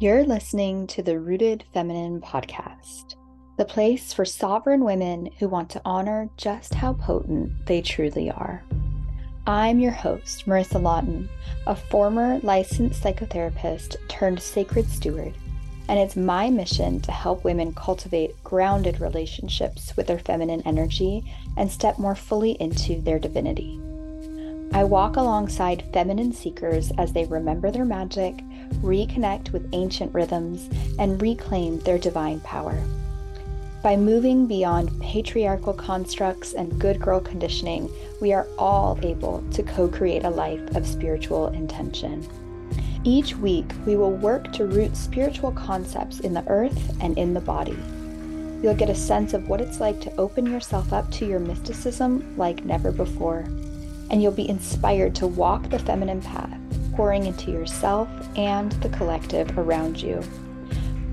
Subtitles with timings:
[0.00, 3.16] You're listening to the Rooted Feminine podcast,
[3.56, 8.62] the place for sovereign women who want to honor just how potent they truly are.
[9.48, 11.28] I'm your host, Marissa Lawton,
[11.66, 15.34] a former licensed psychotherapist turned sacred steward,
[15.88, 21.24] and it's my mission to help women cultivate grounded relationships with their feminine energy
[21.56, 23.80] and step more fully into their divinity.
[24.72, 28.38] I walk alongside feminine seekers as they remember their magic,
[28.76, 30.68] reconnect with ancient rhythms,
[30.98, 32.82] and reclaim their divine power.
[33.82, 37.90] By moving beyond patriarchal constructs and good girl conditioning,
[38.20, 42.26] we are all able to co create a life of spiritual intention.
[43.04, 47.40] Each week, we will work to root spiritual concepts in the earth and in the
[47.40, 47.78] body.
[48.62, 52.36] You'll get a sense of what it's like to open yourself up to your mysticism
[52.36, 53.46] like never before
[54.10, 56.58] and you'll be inspired to walk the feminine path,
[56.98, 60.20] pouring into yourself and the collective around you.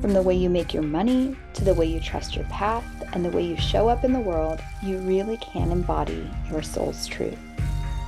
[0.01, 3.23] From the way you make your money to the way you trust your path and
[3.23, 7.37] the way you show up in the world, you really can embody your soul's truth.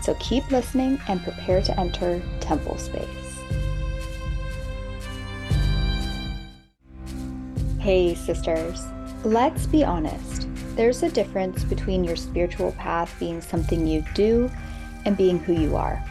[0.01, 3.05] So keep listening and prepare to enter temple space.
[7.77, 8.83] Hey, sisters,
[9.23, 10.47] let's be honest.
[10.75, 14.49] There's a difference between your spiritual path being something you do
[15.05, 16.03] and being who you are.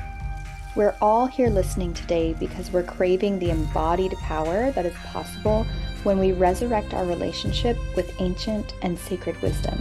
[0.77, 5.67] We're all here listening today because we're craving the embodied power that is possible
[6.03, 9.81] when we resurrect our relationship with ancient and sacred wisdom.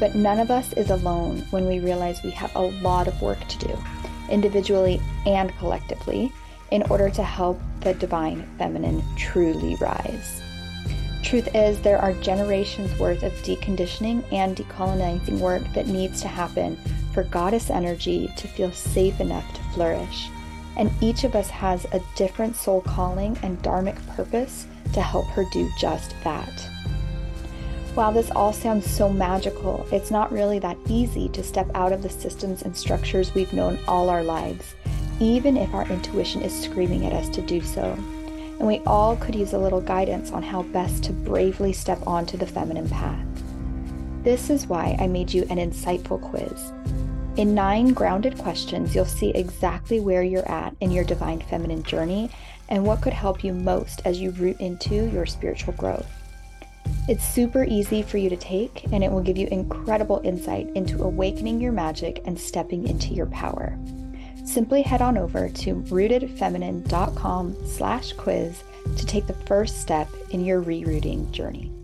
[0.00, 3.46] But none of us is alone when we realize we have a lot of work
[3.46, 3.78] to do,
[4.30, 6.32] individually and collectively,
[6.70, 10.40] in order to help the divine feminine truly rise.
[11.22, 16.78] Truth is, there are generations worth of deconditioning and decolonizing work that needs to happen
[17.16, 20.28] for goddess energy to feel safe enough to flourish.
[20.76, 25.46] And each of us has a different soul calling and dharmic purpose to help her
[25.50, 26.52] do just that.
[27.94, 32.02] While this all sounds so magical, it's not really that easy to step out of
[32.02, 34.74] the systems and structures we've known all our lives,
[35.18, 37.92] even if our intuition is screaming at us to do so.
[38.58, 42.36] And we all could use a little guidance on how best to bravely step onto
[42.36, 43.26] the feminine path.
[44.22, 47.05] This is why I made you an insightful quiz.
[47.36, 52.30] In nine grounded questions, you'll see exactly where you're at in your divine feminine journey
[52.70, 56.10] and what could help you most as you root into your spiritual growth.
[57.08, 61.02] It's super easy for you to take, and it will give you incredible insight into
[61.02, 63.78] awakening your magic and stepping into your power.
[64.46, 68.64] Simply head on over to rootedfeminine.com slash quiz
[68.96, 71.75] to take the first step in your rerooting journey.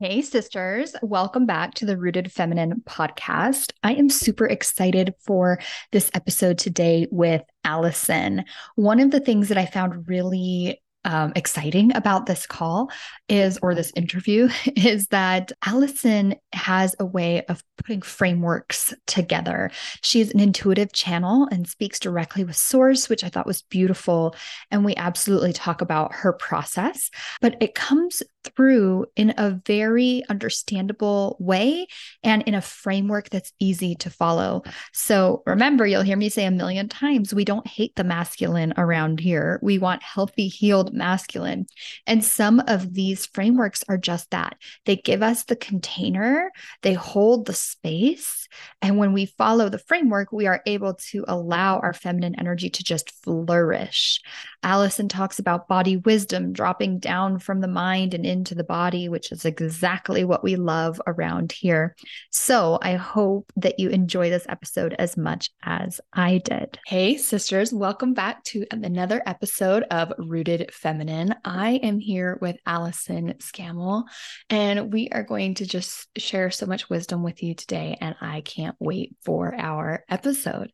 [0.00, 3.72] Hey, sisters, welcome back to the Rooted Feminine podcast.
[3.82, 5.58] I am super excited for
[5.90, 8.44] this episode today with Allyson.
[8.76, 12.90] One of the things that I found really um, exciting about this call
[13.28, 19.70] is, or this interview, is that Allyson has a way of putting frameworks together.
[20.02, 24.36] She's an intuitive channel and speaks directly with source, which I thought was beautiful.
[24.70, 27.10] And we absolutely talk about her process,
[27.40, 28.22] but it comes
[28.54, 31.86] through in a very understandable way
[32.22, 34.62] and in a framework that's easy to follow.
[34.92, 39.20] So remember, you'll hear me say a million times we don't hate the masculine around
[39.20, 39.58] here.
[39.62, 41.66] We want healthy, healed masculine.
[42.06, 44.56] And some of these frameworks are just that
[44.86, 46.50] they give us the container,
[46.82, 48.47] they hold the space.
[48.82, 52.84] And when we follow the framework, we are able to allow our feminine energy to
[52.84, 54.20] just flourish.
[54.62, 59.30] Allyson talks about body wisdom dropping down from the mind and into the body, which
[59.30, 61.94] is exactly what we love around here.
[62.30, 66.78] So I hope that you enjoy this episode as much as I did.
[66.86, 71.34] Hey, sisters, welcome back to another episode of Rooted Feminine.
[71.44, 74.04] I am here with Allyson Scammell,
[74.50, 77.96] and we are going to just share so much wisdom with you today.
[78.00, 80.72] And I can't wait for our episode.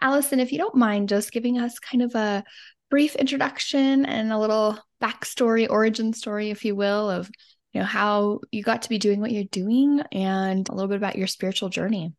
[0.00, 2.44] Allyson, if you don't mind just giving us kind of a
[2.90, 7.30] brief introduction and a little backstory, origin story, if you will, of
[7.72, 10.98] you know how you got to be doing what you're doing and a little bit
[10.98, 12.12] about your spiritual journey.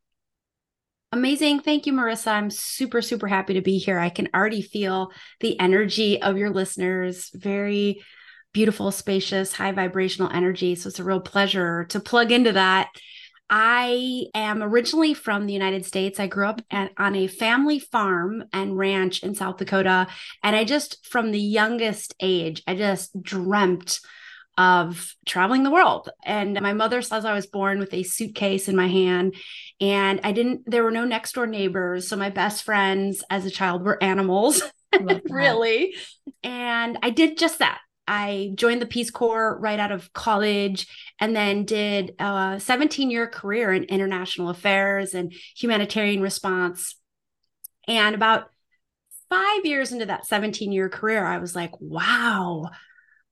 [1.11, 1.59] Amazing.
[1.59, 2.31] Thank you, Marissa.
[2.31, 3.99] I'm super, super happy to be here.
[3.99, 5.11] I can already feel
[5.41, 7.29] the energy of your listeners.
[7.35, 8.01] Very
[8.51, 10.73] beautiful, spacious, high vibrational energy.
[10.73, 12.89] So it's a real pleasure to plug into that
[13.55, 16.19] I am originally from the United States.
[16.19, 20.07] I grew up at, on a family farm and ranch in South Dakota.
[20.41, 23.99] And I just, from the youngest age, I just dreamt
[24.57, 26.09] of traveling the world.
[26.25, 29.35] And my mother says I was born with a suitcase in my hand.
[29.79, 32.07] And I didn't, there were no next door neighbors.
[32.07, 34.63] So my best friends as a child were animals,
[35.29, 35.93] really.
[36.43, 37.81] And I did just that.
[38.07, 40.87] I joined the Peace Corps right out of college
[41.19, 46.95] and then did a 17 year career in international affairs and humanitarian response.
[47.87, 48.49] And about
[49.29, 52.69] five years into that 17 year career, I was like, wow,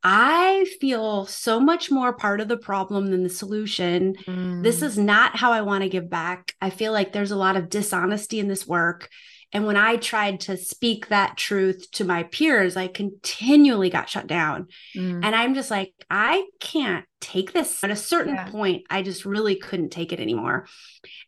[0.03, 4.15] I feel so much more part of the problem than the solution.
[4.25, 4.63] Mm.
[4.63, 6.55] This is not how I want to give back.
[6.59, 9.09] I feel like there's a lot of dishonesty in this work.
[9.53, 14.27] And when I tried to speak that truth to my peers, I continually got shut
[14.27, 14.67] down.
[14.95, 15.25] Mm.
[15.25, 17.83] And I'm just like, I can't take this.
[17.83, 18.49] At a certain yeah.
[18.49, 20.67] point, I just really couldn't take it anymore.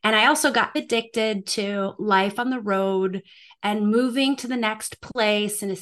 [0.03, 3.23] And I also got addicted to life on the road
[3.61, 5.77] and moving to the next place and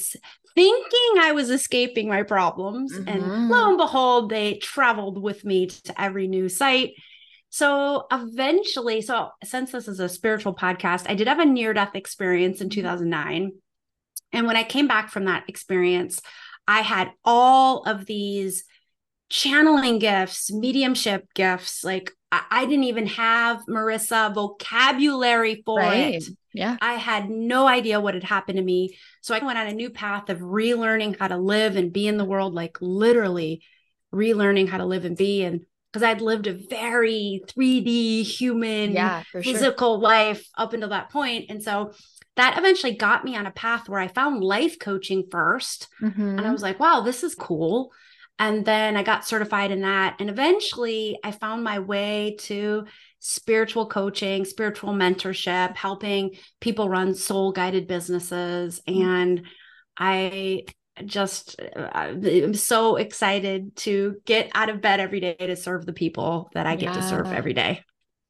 [0.54, 2.92] thinking I was escaping my problems.
[2.92, 3.08] Mm-hmm.
[3.08, 6.94] And lo and behold, they traveled with me to every new site.
[7.52, 11.94] So eventually, so since this is a spiritual podcast, I did have a near death
[11.94, 12.80] experience in mm-hmm.
[12.80, 13.52] 2009.
[14.32, 16.22] And when I came back from that experience,
[16.66, 18.64] I had all of these
[19.28, 21.84] channeling gifts, mediumship gifts.
[21.84, 26.14] Like I, I didn't even have Marissa vocabulary for right.
[26.14, 26.24] it.
[26.54, 26.78] Yeah.
[26.80, 28.96] I had no idea what had happened to me.
[29.20, 32.16] So I went on a new path of relearning how to live and be in
[32.16, 33.62] the world, like literally
[34.10, 35.44] relearning how to live and be.
[35.44, 40.02] And because I'd lived a very 3D human, yeah, physical sure.
[40.02, 41.46] life up until that point.
[41.50, 41.92] And so
[42.36, 46.22] that eventually got me on a path where I found life coaching 1st mm-hmm.
[46.22, 46.52] And I mm-hmm.
[46.52, 47.92] was like, wow, this is cool.
[48.38, 50.16] And then I got certified in that.
[50.18, 52.86] And eventually I found my way to
[53.20, 58.80] spiritual coaching, spiritual mentorship, helping people run soul guided businesses.
[58.88, 59.02] Mm-hmm.
[59.02, 59.42] And
[59.98, 60.64] I
[61.04, 65.92] just I'm uh, so excited to get out of bed every day to serve the
[65.92, 67.00] people that I get yeah.
[67.00, 67.82] to serve every day.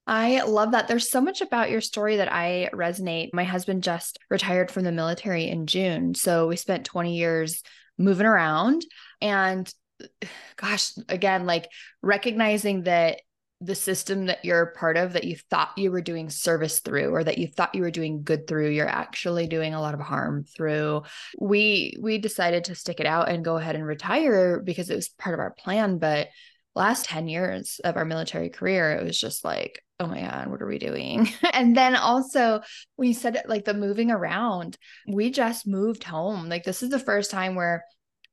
[0.07, 0.89] I love that.
[0.89, 3.31] There's so much about your story that I resonate.
[3.33, 6.15] My husband just retired from the military in June.
[6.15, 7.63] So we spent 20 years
[7.99, 8.85] moving around.
[9.21, 9.73] And
[10.57, 11.69] gosh, again, like
[12.03, 13.21] recognizing that
[13.65, 17.23] the system that you're part of that you thought you were doing service through or
[17.23, 20.45] that you thought you were doing good through you're actually doing a lot of harm
[20.45, 21.03] through.
[21.39, 25.09] We we decided to stick it out and go ahead and retire because it was
[25.09, 25.99] part of our plan.
[25.99, 26.29] But
[26.75, 30.63] last 10 years of our military career it was just like oh my god what
[30.63, 31.29] are we doing?
[31.53, 32.63] And then also
[32.97, 34.77] when you said like the moving around
[35.07, 36.49] we just moved home.
[36.49, 37.85] Like this is the first time where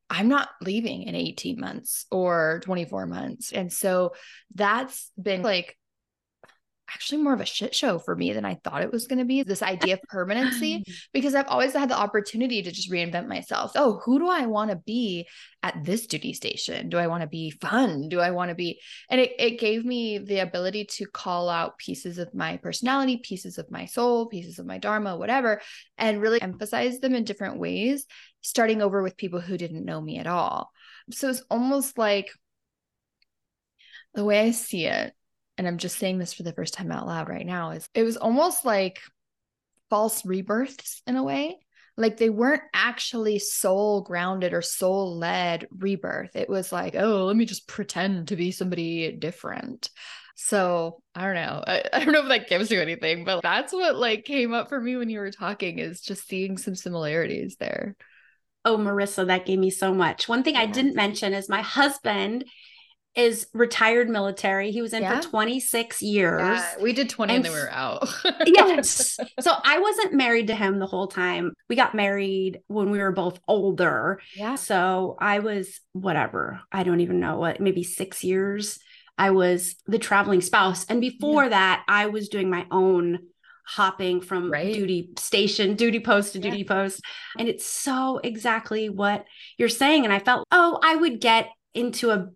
[0.10, 3.52] I'm not leaving in 18 months or 24 months.
[3.52, 4.14] And so
[4.54, 5.78] that's been like
[6.94, 9.26] actually more of a shit show for me than I thought it was going to
[9.26, 9.44] be.
[9.44, 10.84] This idea of permanency,
[11.14, 13.72] because I've always had the opportunity to just reinvent myself.
[13.76, 15.28] Oh, who do I want to be
[15.64, 16.90] at this duty station?
[16.90, 18.10] Do I want to be fun?
[18.10, 18.80] Do I want to be?
[19.10, 23.58] And it, it gave me the ability to call out pieces of my personality, pieces
[23.58, 25.62] of my soul, pieces of my dharma, whatever,
[25.98, 28.06] and really emphasize them in different ways
[28.42, 30.72] starting over with people who didn't know me at all.
[31.12, 32.30] So it's almost like
[34.14, 35.14] the way I see it,
[35.60, 38.04] and I'm just saying this for the first time out loud right now, is it
[38.04, 39.02] was almost like
[39.90, 41.58] false rebirths in a way.
[41.98, 46.38] Like they weren't actually soul grounded or soul led rebirth.
[46.38, 49.90] It was like, oh, let me just pretend to be somebody different.
[50.36, 51.62] So I don't know.
[51.68, 54.70] I, I, don't know if that gives you anything, but that's what like came up
[54.70, 57.98] for me when you were talking is just seeing some similarities there.
[58.64, 60.30] Oh, Marissa, that gave me so much.
[60.30, 60.62] One thing yeah.
[60.62, 62.46] I didn't mention is my husband
[63.16, 64.72] is retired military.
[64.72, 65.20] He was in yeah.
[65.20, 66.42] for 26 years.
[66.42, 68.08] Yeah, we did 20 and, and then we were out.
[68.46, 69.18] yes.
[69.40, 71.54] So I wasn't married to him the whole time.
[71.70, 74.22] We got married when we were both older.
[74.36, 74.56] Yeah.
[74.56, 76.62] So I was whatever.
[76.72, 78.80] I don't even know what, maybe six years.
[79.18, 80.86] I was the traveling spouse.
[80.86, 81.50] And before yeah.
[81.50, 83.20] that, I was doing my own
[83.66, 84.74] hopping from right.
[84.74, 86.50] duty station, duty post to yeah.
[86.50, 87.02] duty post.
[87.38, 89.26] And it's so exactly what
[89.58, 90.06] you're saying.
[90.06, 92.30] And I felt, oh, I would get into a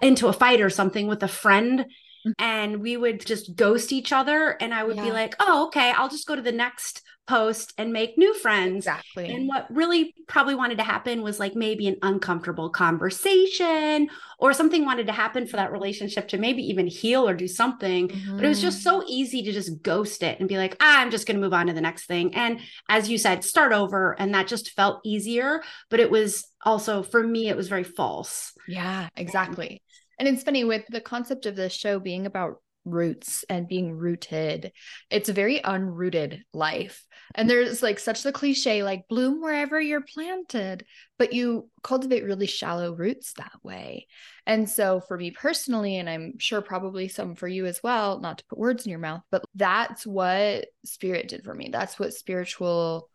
[0.00, 2.30] into a fight or something with a friend mm-hmm.
[2.38, 5.04] and we would just ghost each other and I would yeah.
[5.04, 8.78] be like, "Oh, okay, I'll just go to the next post and make new friends.
[8.78, 9.32] Exactly.
[9.32, 14.08] And what really probably wanted to happen was like maybe an uncomfortable conversation
[14.40, 18.08] or something wanted to happen for that relationship to maybe even heal or do something.
[18.08, 18.34] Mm-hmm.
[18.34, 21.12] But it was just so easy to just ghost it and be like, ah, I'm
[21.12, 22.34] just going to move on to the next thing.
[22.34, 22.58] And
[22.88, 24.18] as you said, start over.
[24.18, 25.62] And that just felt easier.
[25.88, 28.52] But it was also, for me, it was very false.
[28.66, 29.84] Yeah, exactly.
[30.18, 32.56] And it's funny with the concept of this show being about
[32.90, 34.72] roots and being rooted.
[35.10, 37.06] It's a very unrooted life.
[37.34, 40.84] And there's like such the cliche, like bloom wherever you're planted,
[41.18, 44.06] but you cultivate really shallow roots that way.
[44.46, 48.38] And so for me personally, and I'm sure probably some for you as well, not
[48.38, 51.68] to put words in your mouth, but that's what spirit did for me.
[51.70, 53.08] That's what spiritual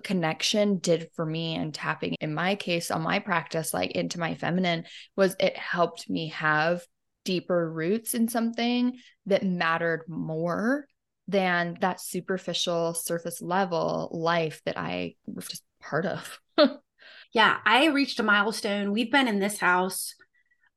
[0.00, 4.34] connection did for me and tapping in my case on my practice like into my
[4.34, 4.84] feminine
[5.16, 6.82] was it helped me have
[7.26, 10.86] deeper roots in something that mattered more
[11.28, 16.40] than that superficial surface level life that I was just part of.
[17.32, 18.92] yeah, I reached a milestone.
[18.92, 20.14] We've been in this house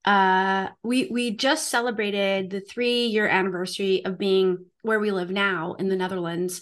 [0.05, 5.73] uh we we just celebrated the 3 year anniversary of being where we live now
[5.73, 6.61] in the Netherlands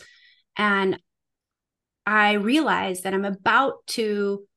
[0.58, 1.00] and
[2.04, 4.48] I realized that I'm about to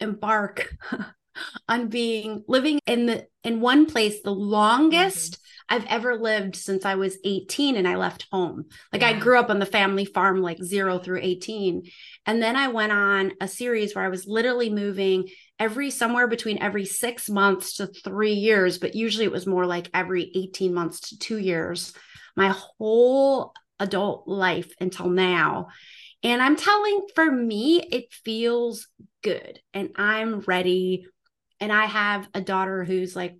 [0.00, 0.74] embark
[1.68, 5.74] on being living in the in one place the longest mm-hmm.
[5.74, 8.66] I've ever lived since I was 18 and I left home.
[8.92, 9.08] Like yeah.
[9.08, 11.84] I grew up on the family farm like 0 through 18
[12.26, 16.58] and then I went on a series where I was literally moving every somewhere between
[16.58, 21.00] every 6 months to 3 years, but usually it was more like every 18 months
[21.10, 21.94] to 2 years.
[22.36, 25.68] My whole adult life until now.
[26.22, 28.86] And I'm telling for me, it feels
[29.22, 31.06] good and I'm ready.
[31.62, 33.36] And I have a daughter who's like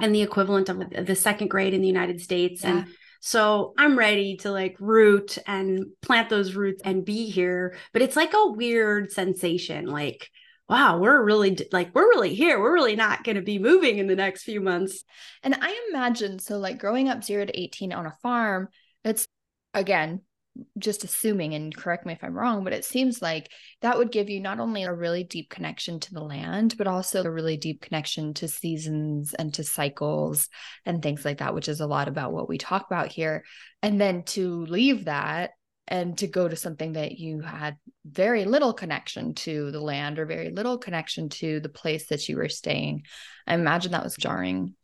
[0.00, 2.64] in the equivalent of the second grade in the United States.
[2.64, 2.78] Yeah.
[2.78, 2.86] And
[3.20, 7.76] so I'm ready to like root and plant those roots and be here.
[7.92, 10.28] But it's like a weird sensation like,
[10.68, 12.60] wow, we're really like, we're really here.
[12.60, 15.04] We're really not going to be moving in the next few months.
[15.44, 18.68] And I imagine so, like growing up zero to 18 on a farm,
[19.04, 19.28] it's
[19.74, 20.22] again
[20.78, 23.50] just assuming and correct me if i'm wrong but it seems like
[23.80, 27.22] that would give you not only a really deep connection to the land but also
[27.22, 30.48] a really deep connection to seasons and to cycles
[30.84, 33.44] and things like that which is a lot about what we talk about here.
[33.82, 35.50] And then to leave that
[35.86, 40.26] and to go to something that you had very little connection to the land or
[40.26, 43.04] very little connection to the place that you were staying.
[43.46, 44.74] I imagine that was jarring.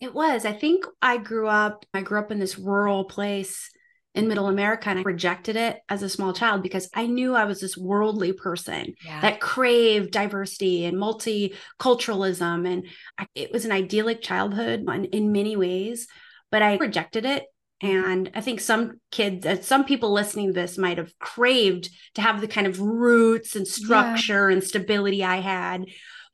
[0.00, 0.44] It was.
[0.44, 3.70] I think i grew up i grew up in this rural place
[4.14, 7.44] in middle America and I rejected it as a small child because I knew I
[7.44, 9.20] was this worldly person yeah.
[9.20, 12.66] that craved diversity and multiculturalism.
[12.68, 12.86] And
[13.18, 16.08] I, it was an idyllic childhood in, in many ways,
[16.50, 17.44] but I rejected it.
[17.80, 22.20] And I think some kids, uh, some people listening to this might have craved to
[22.20, 24.54] have the kind of roots and structure yeah.
[24.54, 25.84] and stability I had.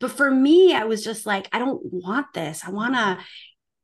[0.01, 2.63] But for me, I was just like, I don't want this.
[2.67, 3.19] I want to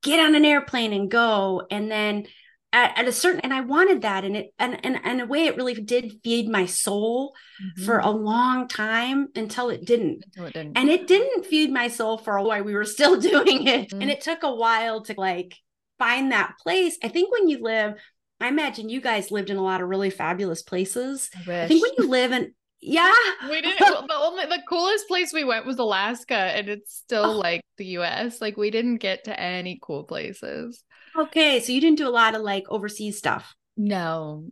[0.03, 1.67] get on an airplane and go.
[1.71, 2.27] And then
[2.73, 5.27] at, at, a certain and i wanted that and it and and, and in a
[5.27, 7.85] way it really did feed my soul mm-hmm.
[7.85, 10.25] for a long time until it didn't.
[10.27, 13.21] Until it didn't and it didn't feed my soul for a while we were still
[13.21, 14.03] doing it mm-hmm.
[14.03, 15.57] and it took a while to like
[15.99, 17.95] find that place i think when you live
[18.41, 21.83] i imagine you guys lived in a lot of really fabulous places i, I think
[21.83, 23.13] when you live in yeah
[23.51, 27.39] we didn't the only the coolest place we went was alaska and it's still oh.
[27.39, 30.83] like the us like we didn't get to any cool places
[31.19, 33.55] Okay, so you didn't do a lot of like overseas stuff.
[33.77, 34.51] No.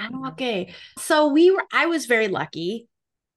[0.00, 0.74] Oh, okay.
[0.98, 2.88] So we were I was very lucky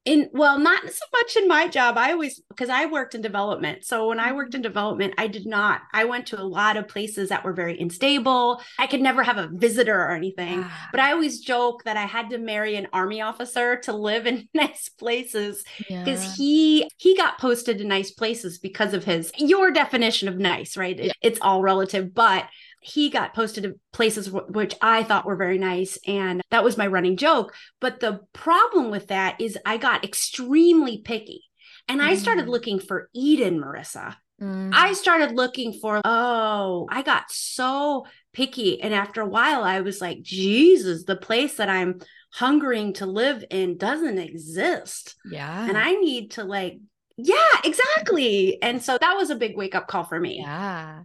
[0.05, 3.83] in well not so much in my job i always because i worked in development
[3.83, 6.87] so when i worked in development i did not i went to a lot of
[6.87, 10.89] places that were very unstable i could never have a visitor or anything ah.
[10.91, 14.47] but i always joke that i had to marry an army officer to live in
[14.53, 16.33] nice places because yeah.
[16.37, 20.99] he he got posted to nice places because of his your definition of nice right
[20.99, 21.11] yeah.
[21.21, 22.45] it's all relative but
[22.85, 25.97] he got posted to places w- which I thought were very nice.
[26.05, 27.55] And that was my running joke.
[27.81, 31.45] But the problem with that is I got extremely picky
[31.87, 32.49] and I started mm.
[32.49, 34.15] looking for Eden, Marissa.
[34.39, 34.71] Mm.
[34.73, 38.79] I started looking for, oh, I got so picky.
[38.81, 42.01] And after a while, I was like, Jesus, the place that I'm
[42.33, 45.15] hungering to live in doesn't exist.
[45.25, 45.67] Yeah.
[45.67, 46.79] And I need to like,
[47.17, 48.61] yeah, exactly.
[48.61, 50.41] And so that was a big wake up call for me.
[50.41, 51.03] Yeah.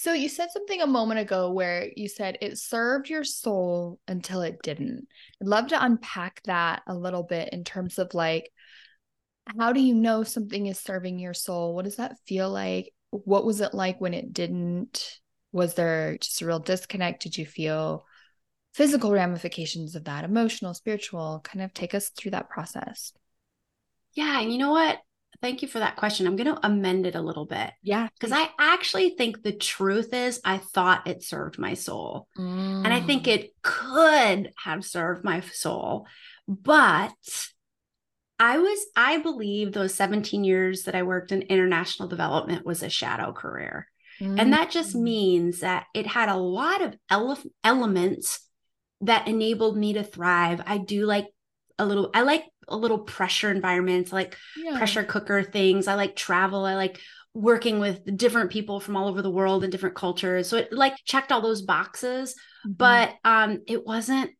[0.00, 4.40] So you said something a moment ago where you said it served your soul until
[4.40, 5.06] it didn't.
[5.42, 8.50] I'd love to unpack that a little bit in terms of like
[9.58, 11.74] how do you know something is serving your soul?
[11.74, 12.94] What does that feel like?
[13.10, 15.18] What was it like when it didn't?
[15.52, 17.22] Was there just a real disconnect?
[17.22, 18.06] Did you feel
[18.72, 21.42] physical ramifications of that, emotional, spiritual?
[21.44, 23.12] Kind of take us through that process.
[24.14, 24.96] Yeah, and you know what?
[25.42, 26.26] Thank you for that question.
[26.26, 27.70] I'm going to amend it a little bit.
[27.82, 28.08] Yeah.
[28.14, 32.28] Because I actually think the truth is, I thought it served my soul.
[32.38, 32.84] Mm.
[32.84, 33.28] And I think mm.
[33.28, 36.06] it could have served my soul.
[36.46, 37.14] But
[38.38, 42.90] I was, I believe those 17 years that I worked in international development was a
[42.90, 43.86] shadow career.
[44.20, 44.40] Mm.
[44.40, 45.02] And that just mm.
[45.02, 48.40] means that it had a lot of ele- elements
[49.00, 50.60] that enabled me to thrive.
[50.66, 51.28] I do like
[51.78, 54.76] a little, I like a little pressure environments, like yeah.
[54.76, 55.88] pressure cooker things.
[55.88, 56.64] I like travel.
[56.64, 57.00] I like
[57.34, 60.48] working with different people from all over the world and different cultures.
[60.48, 62.34] So it like checked all those boxes,
[62.66, 62.72] mm-hmm.
[62.72, 64.30] but um it wasn't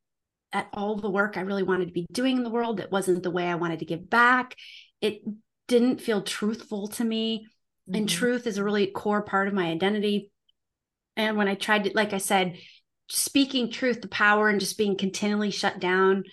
[0.53, 2.81] at all the work I really wanted to be doing in the world.
[2.81, 4.57] It wasn't the way I wanted to give back.
[5.01, 5.23] It
[5.69, 7.47] didn't feel truthful to me.
[7.89, 7.95] Mm-hmm.
[7.95, 10.31] And truth is a really core part of my identity.
[11.17, 12.57] And when I tried to, like I said,
[13.09, 16.25] speaking truth, the power and just being continually shut down.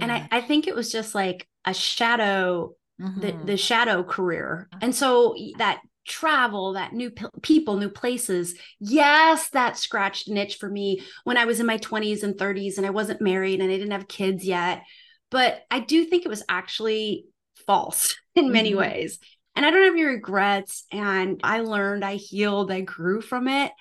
[0.00, 0.04] Yeah.
[0.04, 3.20] And I, I think it was just like a shadow, mm-hmm.
[3.20, 4.68] the, the shadow career.
[4.80, 8.54] And so that travel, that new p- people, new places.
[8.78, 12.76] Yes, that scratched an itch for me when I was in my 20s and 30s
[12.76, 14.82] and I wasn't married and I didn't have kids yet.
[15.30, 17.26] But I do think it was actually
[17.66, 18.80] false in many mm-hmm.
[18.80, 19.18] ways.
[19.54, 20.84] And I don't have any regrets.
[20.90, 23.72] And I learned, I healed, I grew from it.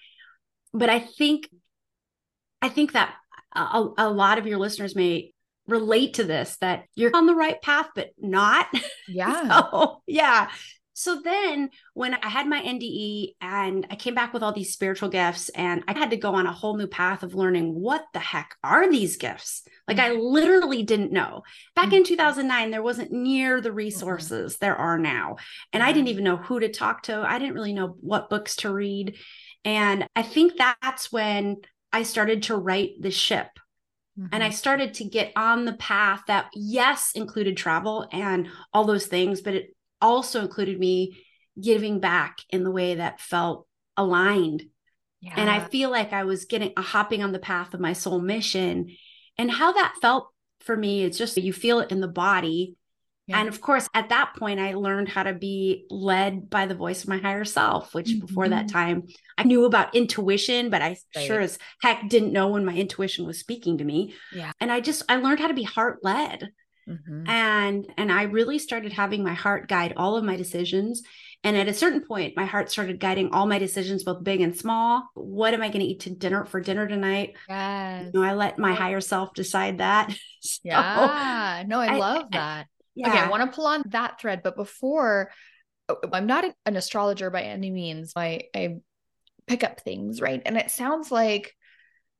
[0.74, 1.50] But I think,
[2.62, 3.16] I think that
[3.56, 5.34] a, a lot of your listeners may
[5.70, 8.68] relate to this that you're on the right path, but not.
[9.08, 9.48] Yeah.
[9.72, 10.50] so, yeah.
[11.00, 15.08] So then when I had my NDE and I came back with all these spiritual
[15.08, 18.20] gifts and I had to go on a whole new path of learning what the
[18.20, 19.64] heck are these gifts?
[19.88, 20.22] Like I mm-hmm.
[20.22, 21.44] literally didn't know.
[21.74, 22.16] Back in mm-hmm.
[22.16, 23.78] 2009 there wasn't near the mm-hmm.
[23.78, 25.38] resources there are now.
[25.72, 27.24] And I didn't even know who to talk to.
[27.26, 29.16] I didn't really know what books to read.
[29.64, 31.58] And I think that's when
[31.94, 33.48] I started to right the ship.
[34.20, 34.28] Mm-hmm.
[34.34, 39.08] And I started to get on the path that, yes, included travel and all those
[39.08, 41.18] things, but it also included me
[41.62, 44.64] giving back in the way that felt aligned.
[45.22, 45.34] Yeah.
[45.38, 48.20] And I feel like I was getting a hopping on the path of my soul
[48.20, 48.96] mission.
[49.38, 50.30] And how that felt
[50.62, 52.76] for me is just you feel it in the body.
[53.30, 53.40] Yeah.
[53.40, 57.04] And of course, at that point, I learned how to be led by the voice
[57.04, 58.26] of my higher self, which mm-hmm.
[58.26, 58.76] before that mm-hmm.
[58.76, 59.04] time
[59.38, 61.28] I knew about intuition, but I right.
[61.28, 64.16] sure as heck didn't know when my intuition was speaking to me.
[64.34, 64.52] Yeah.
[64.60, 66.50] And I just, I learned how to be heart led.
[66.90, 67.30] Mm-hmm.
[67.30, 71.04] And and I really started having my heart guide all of my decisions.
[71.44, 74.58] And at a certain point, my heart started guiding all my decisions, both big and
[74.58, 75.08] small.
[75.14, 77.36] What am I going to eat to dinner for dinner tonight?
[77.48, 78.10] Yes.
[78.12, 80.12] You know, I let my higher self decide that.
[80.42, 81.64] so, yeah.
[81.68, 82.66] No, I, I love that.
[82.96, 83.10] Yeah.
[83.10, 85.32] Okay, I want to pull on that thread, but before
[85.88, 88.14] oh, I'm not an astrologer by any means.
[88.16, 88.78] I I
[89.48, 90.42] pick up things, right?
[90.46, 91.56] And it sounds like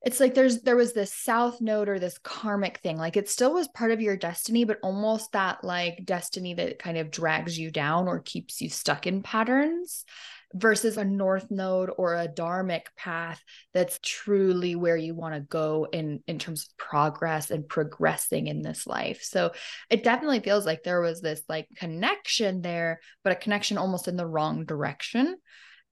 [0.02, 3.52] it's like there's there was this south node or this karmic thing like it still
[3.52, 7.70] was part of your destiny but almost that like destiny that kind of drags you
[7.70, 10.04] down or keeps you stuck in patterns
[10.54, 15.86] versus a north node or a dharmic path that's truly where you want to go
[15.92, 19.22] in in terms of progress and progressing in this life.
[19.22, 19.52] So
[19.88, 24.16] it definitely feels like there was this like connection there but a connection almost in
[24.16, 25.36] the wrong direction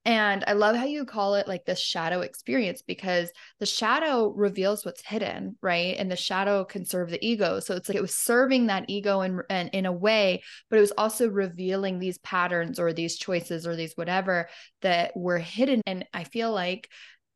[0.05, 4.85] and I love how you call it like this shadow experience because the shadow reveals
[4.85, 5.97] what's hidden, right?
[5.99, 7.61] And the shadow can serve the ego.
[7.61, 10.81] So it's like it was serving that ego in, in, in a way, but it
[10.81, 14.49] was also revealing these patterns or these choices or these whatever
[14.81, 15.83] that were hidden.
[15.87, 16.89] And I feel like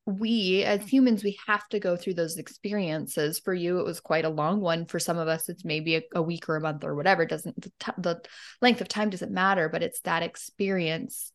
[0.07, 4.25] we as humans we have to go through those experiences for you it was quite
[4.25, 6.83] a long one for some of us it's maybe a, a week or a month
[6.83, 8.21] or whatever it doesn't the, t- the
[8.61, 11.31] length of time doesn't matter but it's that experience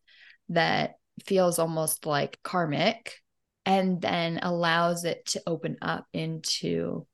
[0.49, 3.15] that feels almost like karmic
[3.65, 7.05] and then allows it to open up into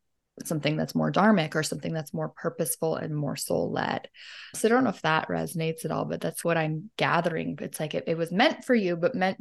[0.44, 4.08] something that's more dharmic or something that's more purposeful and more soul led.
[4.56, 7.58] So I don't know if that resonates at all, but that's what I'm gathering.
[7.62, 9.38] It's like it, it was meant for you, but meant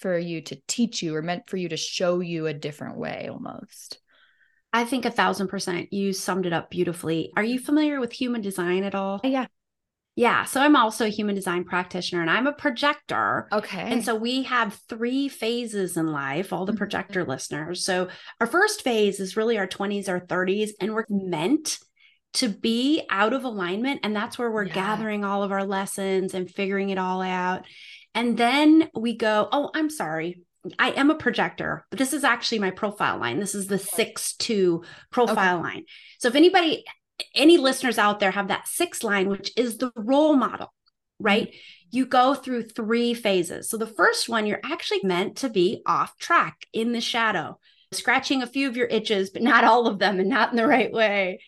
[0.00, 3.28] for you to teach you or meant for you to show you a different way
[3.30, 3.98] almost.
[4.72, 5.92] I think a thousand percent.
[5.92, 7.30] You summed it up beautifully.
[7.36, 9.20] Are you familiar with human design at all?
[9.22, 9.46] Yeah.
[10.14, 10.44] Yeah.
[10.44, 13.48] So I'm also a human design practitioner and I'm a projector.
[13.50, 13.80] Okay.
[13.80, 16.78] And so we have three phases in life, all the mm-hmm.
[16.78, 17.30] projector mm-hmm.
[17.30, 17.84] listeners.
[17.84, 18.08] So
[18.40, 21.78] our first phase is really our 20s, our 30s, and we're meant
[22.34, 24.00] to be out of alignment.
[24.02, 24.74] And that's where we're yeah.
[24.74, 27.64] gathering all of our lessons and figuring it all out.
[28.14, 30.40] And then we go, oh, I'm sorry.
[30.78, 33.40] I am a projector, but this is actually my profile line.
[33.40, 35.64] This is the six two profile okay.
[35.64, 35.84] line.
[36.20, 36.84] So if anybody
[37.34, 40.72] any listeners out there have that sixth line, which is the role model,
[41.18, 41.48] right?
[41.48, 41.58] Mm-hmm.
[41.90, 43.68] You go through three phases.
[43.68, 47.58] So the first one, you're actually meant to be off track in the shadow,
[47.92, 50.66] scratching a few of your itches, but not all of them and not in the
[50.66, 51.40] right way.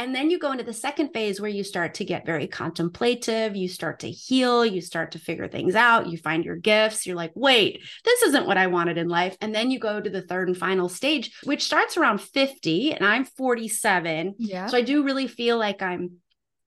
[0.00, 3.54] And then you go into the second phase where you start to get very contemplative,
[3.54, 7.06] you start to heal, you start to figure things out, you find your gifts.
[7.06, 9.36] You're like, wait, this isn't what I wanted in life.
[9.42, 13.04] And then you go to the third and final stage, which starts around 50, and
[13.04, 14.36] I'm 47.
[14.38, 14.68] Yeah.
[14.68, 16.12] So I do really feel like I'm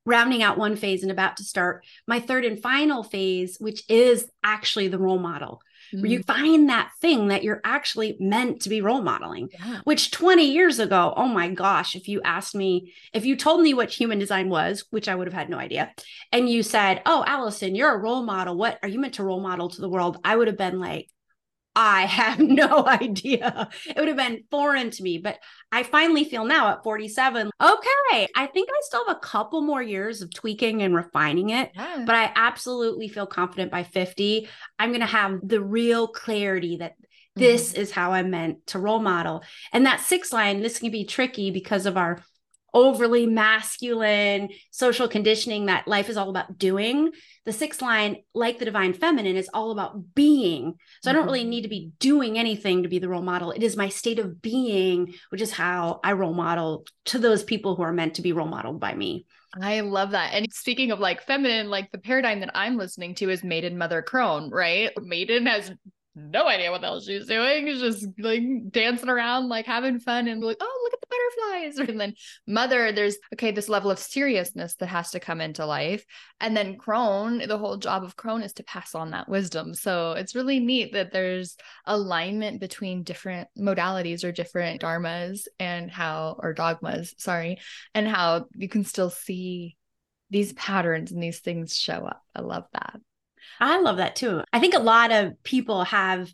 [0.06, 4.30] rounding out one phase and about to start my third and final phase, which is
[4.44, 5.60] actually the role model
[5.94, 6.02] mm-hmm.
[6.02, 6.26] where you mm.
[6.26, 9.82] find that thing that you're actually meant to be role modeling, yeah.
[9.84, 13.74] which 20 years ago, oh my gosh, if you asked me, if you told me
[13.74, 15.94] what human design was, which I would have had no idea,
[16.32, 18.58] and you said, oh, Allyson, you're a role model.
[18.58, 20.18] What are you meant to role model to the world?
[20.24, 21.10] I would have been like,
[21.76, 23.70] I have no idea.
[23.88, 25.18] It would have been foreign to me.
[25.18, 25.40] But
[25.72, 29.82] I finally feel now at 47, okay, I think I still have a couple more
[29.82, 31.72] years of tweaking and refining it.
[31.76, 32.04] Yeah.
[32.06, 34.48] But I absolutely feel confident by 50,
[34.80, 36.94] I'm going to have the real clarity that
[37.36, 37.82] this mm-hmm.
[37.82, 39.44] is how I'm meant to role model.
[39.72, 42.22] And that six line, this can be tricky because of our
[42.74, 47.12] overly masculine social conditioning that life is all about doing.
[47.46, 50.76] The sixth line, like the divine feminine, is all about being.
[51.02, 51.10] So mm-hmm.
[51.10, 51.50] I don't really mm-hmm.
[51.50, 53.52] need to be doing anything to be the role model.
[53.52, 57.76] It is my state of being, which is how I role model to those people
[57.76, 59.26] who are meant to be role modeled by me.
[59.62, 60.34] I love that.
[60.34, 64.02] And speaking of like feminine, like the paradigm that I'm listening to is Maiden Mother
[64.02, 64.92] Crone, right?
[65.00, 65.72] Maiden has
[66.16, 67.66] no idea what the hell she's doing.
[67.66, 71.90] She's just like dancing around, like having fun and like, oh, look at the butterflies.
[71.94, 72.14] And then
[72.48, 76.06] mother, there's okay, this level of seriousness that has to come into life.
[76.40, 79.74] And then crone, the whole job of crone is to pass on that wisdom.
[79.74, 86.38] So it's really neat that there's alignment between different modalities or different dharmas and how,
[86.40, 87.60] or dogmas, sorry,
[87.94, 89.78] and how you can still see
[90.30, 92.22] these patterns and these things show up.
[92.36, 93.00] I love that.
[93.60, 94.42] I love that too.
[94.52, 96.32] I think a lot of people have,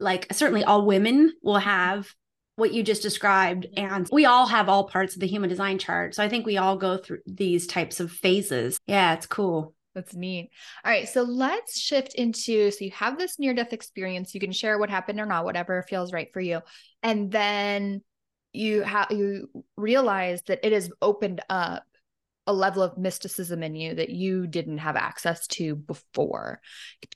[0.00, 2.12] like, certainly all women will have
[2.56, 3.66] what you just described.
[3.66, 3.94] Mm-hmm.
[3.94, 6.14] And we all have all parts of the human design chart.
[6.14, 8.78] So I think we all go through these types of phases.
[8.86, 9.74] Yeah, it's cool.
[9.94, 10.50] That's neat.
[10.84, 11.08] All right.
[11.08, 14.34] So let's shift into so you have this near death experience.
[14.34, 16.62] You can share what happened or not, whatever feels right for you.
[17.02, 18.02] And then
[18.52, 21.84] you have you realize that it has opened up
[22.46, 26.60] a level of mysticism in you that you didn't have access to before.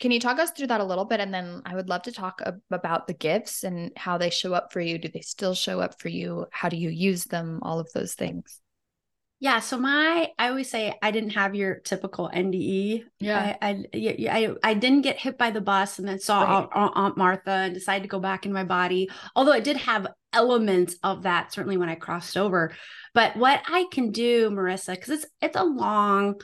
[0.00, 1.20] Can you talk us through that a little bit?
[1.20, 4.72] And then I would love to talk about the gifts and how they show up
[4.72, 4.98] for you.
[4.98, 6.46] Do they still show up for you?
[6.50, 7.60] How do you use them?
[7.62, 8.60] All of those things.
[9.40, 9.60] Yeah.
[9.60, 13.04] So my, I always say I didn't have your typical NDE.
[13.20, 13.56] Yeah.
[13.62, 16.68] I, I, I, I didn't get hit by the bus and then saw right.
[16.72, 19.08] Aunt, Aunt Martha and decided to go back in my body.
[19.36, 22.74] Although it did have elements of that certainly when I crossed over.
[23.14, 26.40] But what I can do, Marissa, because it's it's a long,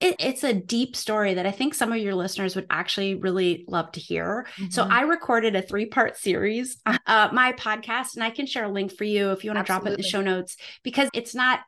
[0.00, 3.64] it, it's a deep story that I think some of your listeners would actually really
[3.68, 4.46] love to hear.
[4.56, 4.70] Mm-hmm.
[4.70, 8.68] So I recorded a three part series, uh, my podcast, and I can share a
[8.68, 11.34] link for you if you want to drop it in the show notes because it's
[11.34, 11.60] not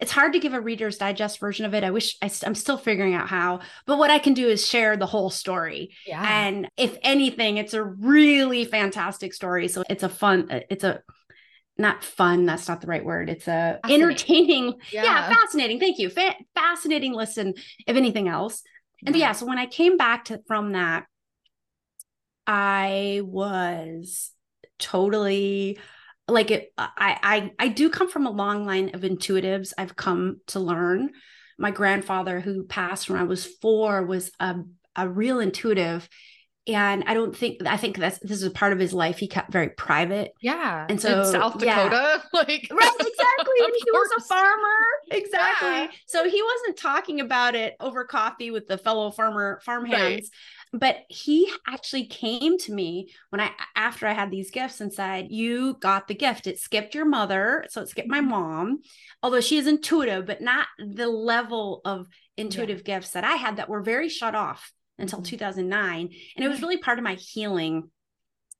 [0.00, 1.82] it's hard to give a reader's digest version of it.
[1.82, 4.96] I wish I, am still figuring out how, but what I can do is share
[4.96, 5.90] the whole story.
[6.06, 6.24] Yeah.
[6.24, 9.66] And if anything, it's a really fantastic story.
[9.68, 11.02] So it's a fun, uh, it's a,
[11.80, 15.04] not fun that's not the right word it's a entertaining yeah.
[15.04, 15.32] yeah.
[15.32, 17.54] fascinating thank you Fa- fascinating listen
[17.86, 18.64] if anything else
[19.06, 21.04] and yeah so when i came back to from that
[22.48, 24.32] i was
[24.80, 25.78] totally
[26.28, 30.40] like it I, I i do come from a long line of intuitives i've come
[30.48, 31.10] to learn
[31.58, 34.56] my grandfather who passed when i was four was a,
[34.94, 36.08] a real intuitive
[36.68, 39.26] and I don't think I think that's this is a part of his life he
[39.26, 40.32] kept very private.
[40.42, 40.86] Yeah.
[40.88, 42.18] And so In South Dakota, yeah.
[42.32, 43.54] like right, exactly.
[43.60, 44.76] and he was a farmer.
[45.10, 45.68] Exactly.
[45.68, 45.88] Yeah.
[46.06, 49.96] So he wasn't talking about it over coffee with the fellow farmer farmhands.
[49.98, 50.28] Right.
[50.72, 55.28] But he actually came to me when I after I had these gifts and said,
[55.30, 56.46] You got the gift.
[56.46, 57.64] It skipped your mother.
[57.70, 58.30] So it skipped my mm-hmm.
[58.30, 58.78] mom,
[59.22, 62.96] although she is intuitive, but not the level of intuitive yeah.
[62.96, 65.30] gifts that I had that were very shut off until mm-hmm.
[65.30, 66.10] 2009.
[66.36, 67.90] And it was really part of my healing.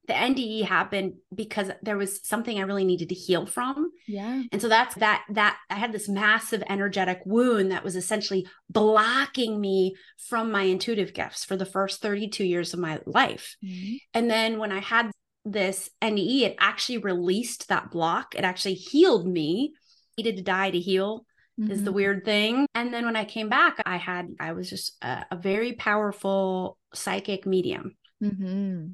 [0.08, 3.90] The NDE happened because there was something I really needed to heal from.
[4.06, 4.42] Yeah.
[4.50, 9.60] And so that's that, that I had this massive energetic wound that was essentially blocking
[9.60, 9.94] me
[10.28, 13.56] from my intuitive gifts for the first 32 years of my life.
[13.64, 13.96] Mm-hmm.
[14.14, 15.12] And then when I had
[15.44, 18.34] this NDE, it actually released that block.
[18.34, 19.74] It actually healed me.
[19.76, 21.26] I needed to die to heal
[21.58, 21.70] mm-hmm.
[21.70, 21.96] is the mm-hmm.
[21.96, 22.66] weird thing.
[22.74, 26.78] And then when I came back, I had, I was just a, a very powerful
[26.94, 27.96] psychic medium.
[28.22, 28.46] Mm-hmm.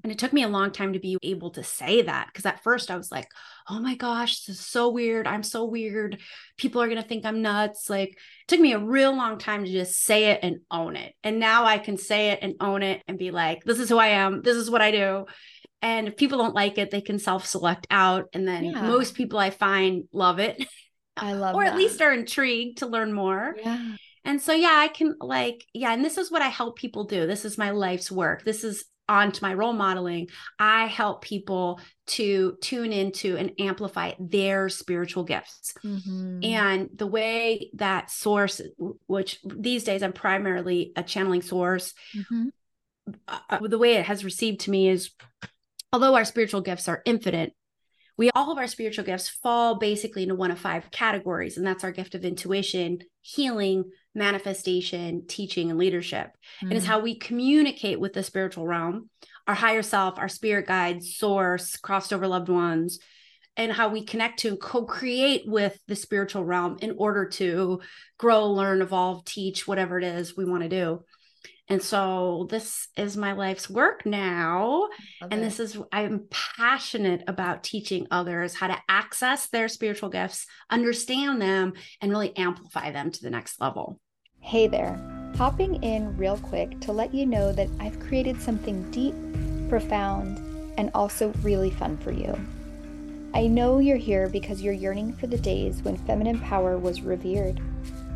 [0.03, 2.63] And it took me a long time to be able to say that because at
[2.63, 3.27] first I was like,
[3.69, 5.27] oh my gosh, this is so weird.
[5.27, 6.21] I'm so weird.
[6.59, 7.89] People are going to think I'm nuts.
[7.89, 11.15] Like, it took me a real long time to just say it and own it.
[11.23, 13.99] And now I can say it and own it and be like, this is who
[13.99, 14.43] I am.
[14.43, 15.25] This is what I do.
[15.81, 18.29] And if people don't like it, they can self select out.
[18.33, 18.83] And then yeah.
[18.83, 20.63] most people I find love it.
[21.17, 21.73] I love or that.
[21.75, 23.55] at least are intrigued to learn more.
[23.63, 23.93] Yeah.
[24.25, 27.27] And so yeah, I can like, yeah, and this is what I help people do.
[27.27, 28.45] This is my life's work.
[28.45, 30.29] This is on to my role modeling.
[30.59, 35.75] I help people to tune into and amplify their spiritual gifts.
[35.85, 36.41] Mm-hmm.
[36.43, 38.61] And the way that source,
[39.07, 42.49] which these days I'm primarily a channeling source, mm-hmm.
[43.29, 45.11] uh, the way it has received to me is
[45.93, 47.53] although our spiritual gifts are infinite,
[48.17, 51.85] we all of our spiritual gifts fall basically into one of five categories and that's
[51.85, 56.69] our gift of intuition healing manifestation teaching and leadership mm-hmm.
[56.69, 59.09] and it's how we communicate with the spiritual realm
[59.47, 62.99] our higher self our spirit guides source crossed over loved ones
[63.57, 67.81] and how we connect to co-create with the spiritual realm in order to
[68.19, 71.03] grow learn evolve teach whatever it is we want to do
[71.69, 74.89] and so this is my life's work now.
[75.31, 81.41] And this is, I'm passionate about teaching others how to access their spiritual gifts, understand
[81.41, 81.73] them,
[82.03, 83.99] and really amplify them to the next level.
[84.47, 85.01] Hey there,
[85.39, 89.15] hopping in real quick to let you know that I've created something deep,
[89.71, 90.37] profound,
[90.77, 92.39] and also really fun for you.
[93.33, 97.59] I know you're here because you're yearning for the days when feminine power was revered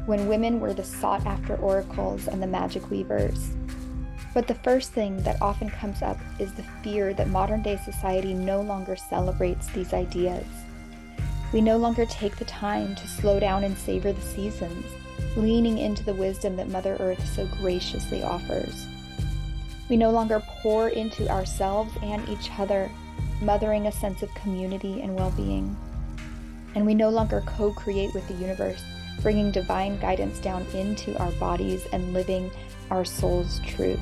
[0.05, 3.49] when women were the sought after oracles and the magic weavers.
[4.35, 8.35] But the first thing that often comes up is the fear that modern day society
[8.35, 10.45] no longer celebrates these ideas.
[11.55, 14.85] We no longer take the time to slow down and savor the seasons,
[15.37, 18.87] leaning into the wisdom that Mother Earth so graciously offers.
[19.89, 22.91] We no longer pour into ourselves and each other,
[23.41, 25.77] mothering a sense of community and well being.
[26.75, 28.83] And we no longer co create with the universe
[29.23, 32.51] bringing divine guidance down into our bodies and living
[32.91, 34.01] our soul's truth.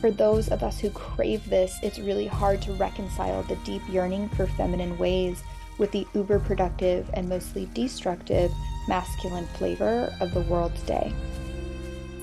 [0.00, 4.28] For those of us who crave this, it's really hard to reconcile the deep yearning
[4.30, 5.42] for feminine ways
[5.78, 8.52] with the uber productive and mostly destructive
[8.88, 11.12] masculine flavor of the world today.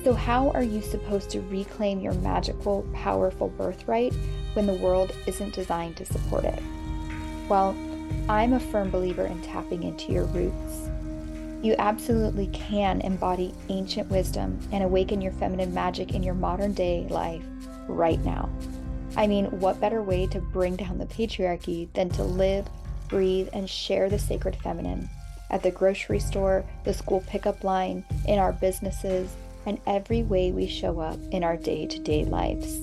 [0.04, 4.14] So, how are you supposed to reclaim your magical, powerful birthright
[4.54, 6.62] when the world isn't designed to support it?
[7.48, 7.76] Well,
[8.28, 10.88] I'm a firm believer in tapping into your roots.
[11.62, 17.06] You absolutely can embody ancient wisdom and awaken your feminine magic in your modern day
[17.10, 17.44] life
[17.86, 18.48] right now.
[19.16, 22.66] I mean, what better way to bring down the patriarchy than to live,
[23.08, 25.10] breathe, and share the sacred feminine
[25.50, 29.34] at the grocery store, the school pickup line, in our businesses,
[29.66, 32.76] and every way we show up in our day to day lives.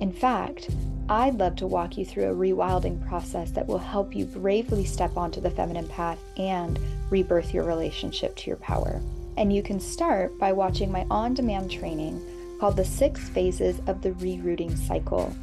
[0.00, 0.70] In fact,
[1.08, 5.16] I'd love to walk you through a rewilding process that will help you bravely step
[5.16, 6.78] onto the feminine path and
[7.10, 9.00] rebirth your relationship to your power.
[9.36, 12.20] And you can start by watching my on demand training
[12.60, 15.34] called The Six Phases of the Rerooting Cycle.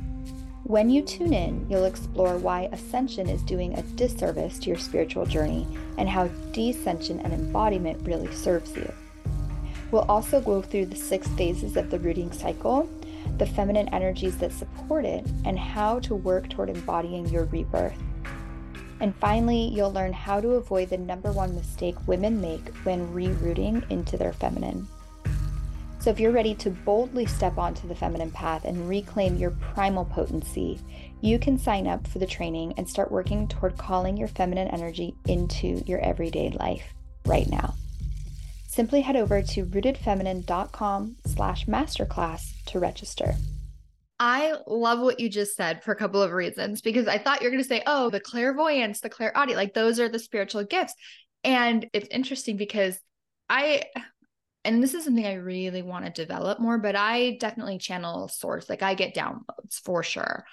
[0.65, 5.25] When you tune in, you'll explore why ascension is doing a disservice to your spiritual
[5.25, 8.91] journey and how descension and embodiment really serves you.
[9.91, 12.89] We'll also go through the six phases of the rooting cycle
[13.37, 17.97] the feminine energies that support it, and how to work toward embodying your rebirth.
[19.01, 23.89] And finally, you'll learn how to avoid the number one mistake women make when rerooting
[23.91, 24.87] into their feminine.
[26.05, 30.05] So, if you're ready to boldly step onto the feminine path and reclaim your primal
[30.05, 30.79] potency,
[31.21, 35.15] you can sign up for the training and start working toward calling your feminine energy
[35.27, 36.93] into your everyday life
[37.25, 37.73] right now
[38.75, 43.33] simply head over to rootedfeminine.com slash masterclass to register.
[44.19, 47.51] I love what you just said for a couple of reasons because I thought you're
[47.51, 50.93] going to say, oh, the clairvoyance, the clairaudient, like those are the spiritual gifts.
[51.43, 52.99] And it's interesting because
[53.49, 53.83] I,
[54.65, 58.69] and this is something I really want to develop more, but I definitely channel source.
[58.69, 60.43] Like I get downloads for sure.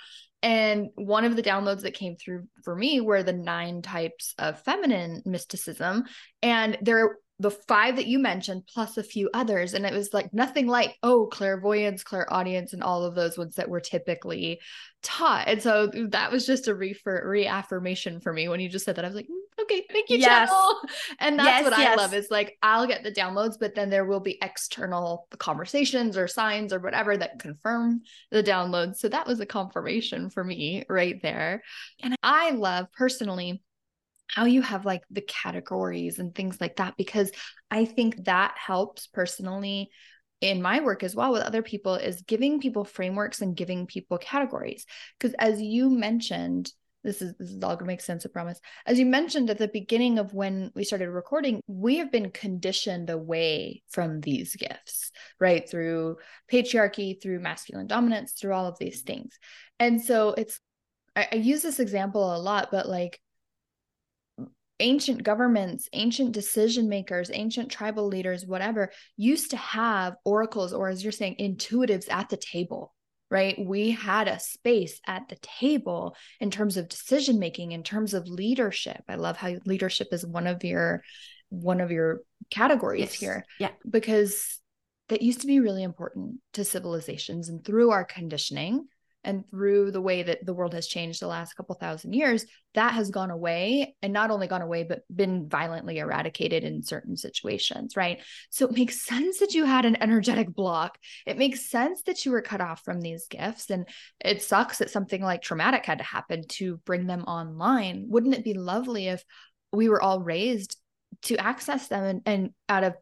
[0.43, 4.61] And one of the downloads that came through for me were the nine types of
[4.63, 6.05] feminine mysticism.
[6.43, 9.75] And there the five that you mentioned plus a few others.
[9.75, 13.69] And it was like nothing like oh clairvoyance clairaudience and all of those ones that
[13.69, 14.61] were typically
[15.03, 15.49] taught.
[15.49, 19.05] And so that was just a refer- reaffirmation for me when you just said that.
[19.05, 20.49] I was like mm, okay thank you yes.
[20.49, 20.75] channel.
[21.19, 21.99] And that's yes, what yes.
[21.99, 26.17] i love is like i'll get the downloads but then there will be external conversations
[26.17, 28.97] or signs or whatever that confirm the downloads.
[28.97, 31.63] So that was a confirmation for me right there.
[32.01, 33.63] And i love personally
[34.35, 37.31] how you have like the categories and things like that because
[37.71, 39.91] i think that helps personally
[40.41, 44.19] in my work as well with other people is giving people frameworks and giving people
[44.19, 44.87] categories
[45.19, 46.73] because as you mentioned
[47.05, 48.61] this is this is all gonna make sense, I promise.
[48.87, 53.11] As you mentioned at the beginning of when we started recording, we have been conditioned
[53.11, 55.69] away from these gifts, right?
[55.69, 56.19] Through
[56.51, 59.39] patriarchy, through masculine dominance, through all of these things.
[59.81, 60.61] And so it's
[61.17, 63.21] I, I use this example a lot, but like
[64.83, 71.03] ancient governments, ancient decision makers, ancient tribal leaders, whatever, used to have oracles or, as
[71.03, 72.93] you're saying, intuitives at the table,
[73.31, 73.57] right?
[73.59, 78.27] We had a space at the table in terms of decision making, in terms of
[78.27, 79.03] leadership.
[79.09, 81.03] I love how leadership is one of your
[81.49, 83.15] one of your categories yes.
[83.15, 83.45] here.
[83.61, 83.71] Yeah.
[83.89, 84.59] Because
[85.09, 88.89] that used to be really important to civilizations and through our conditioning
[89.25, 92.95] and through the way that the world has changed the last couple thousand years, that
[92.95, 97.97] has gone away and not only gone away, but been violently eradicated in certain situations,
[97.97, 98.21] right?
[98.51, 100.99] So it makes sense that you had an energetic block.
[101.27, 103.71] It makes sense that you were cut off from these gifts.
[103.71, 103.87] And
[104.21, 108.07] it sucks that something like traumatic had to happen to bring them online.
[108.09, 109.25] Wouldn't it be lovely if
[109.73, 110.77] we were all raised
[111.23, 112.95] to access them and, and out of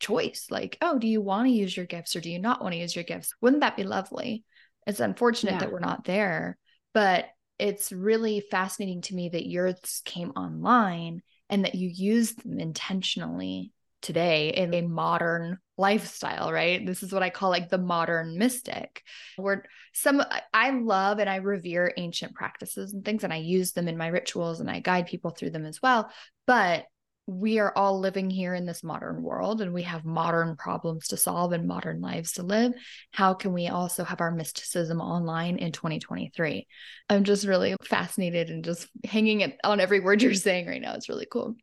[0.00, 2.72] choice like oh do you want to use your gifts or do you not want
[2.72, 4.44] to use your gifts wouldn't that be lovely
[4.88, 5.58] it's unfortunate yeah.
[5.58, 6.56] that we're not there,
[6.94, 7.26] but
[7.58, 13.72] it's really fascinating to me that yours came online and that you used them intentionally
[14.00, 16.86] today in a modern lifestyle, right?
[16.86, 19.02] This is what I call like the modern mystic.
[19.36, 20.22] Where some
[20.54, 24.06] I love and I revere ancient practices and things and I use them in my
[24.06, 26.10] rituals and I guide people through them as well.
[26.46, 26.86] But
[27.28, 31.16] we are all living here in this modern world and we have modern problems to
[31.18, 32.72] solve and modern lives to live.
[33.12, 36.66] How can we also have our mysticism online in 2023?
[37.10, 40.94] I'm just really fascinated and just hanging it on every word you're saying right now.
[40.94, 41.54] It's really cool.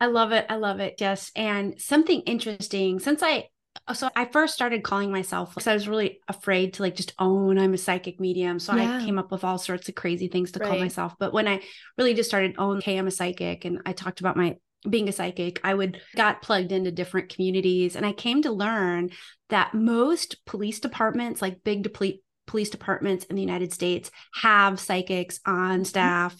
[0.00, 0.46] I love it.
[0.48, 0.96] I love it.
[0.98, 1.30] Yes.
[1.36, 3.50] And something interesting since I
[3.94, 7.56] so I first started calling myself because I was really afraid to like just own
[7.56, 8.58] I'm a psychic medium.
[8.58, 8.96] So yeah.
[8.96, 10.68] I came up with all sorts of crazy things to right.
[10.68, 11.14] call myself.
[11.20, 11.62] But when I
[11.96, 14.56] really just started oh, own, hey, I'm a psychic, and I talked about my
[14.88, 19.10] being a psychic, I would got plugged into different communities and I came to learn
[19.48, 25.40] that most police departments, like big deplete police departments in the United States, have psychics
[25.46, 25.84] on mm-hmm.
[25.84, 26.36] staff.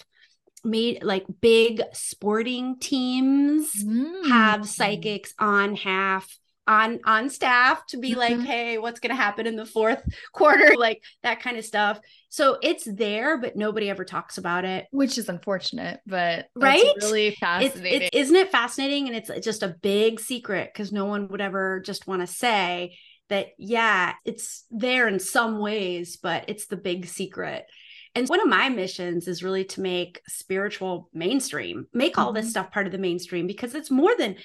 [0.64, 4.29] Made like big sporting teams mm.
[4.29, 6.29] have psychics on half
[6.68, 8.18] on on staff to be mm-hmm.
[8.18, 10.02] like hey what's going to happen in the fourth
[10.33, 10.76] quarter?
[10.76, 11.98] Like that kind of stuff.
[12.28, 14.87] So it's there but nobody ever talks about it.
[14.92, 16.85] Which is unfortunate but right?
[16.98, 19.09] really fascinating it's, it, isn't it fascinating?
[19.09, 22.96] And it's just a big secret because no one would ever just want to say
[23.31, 27.66] that yeah it's there in some ways but it's the big secret.
[28.14, 32.50] And one of my missions is really to make spiritual mainstream, make all this mm-hmm.
[32.50, 34.37] stuff part of the mainstream because it's more than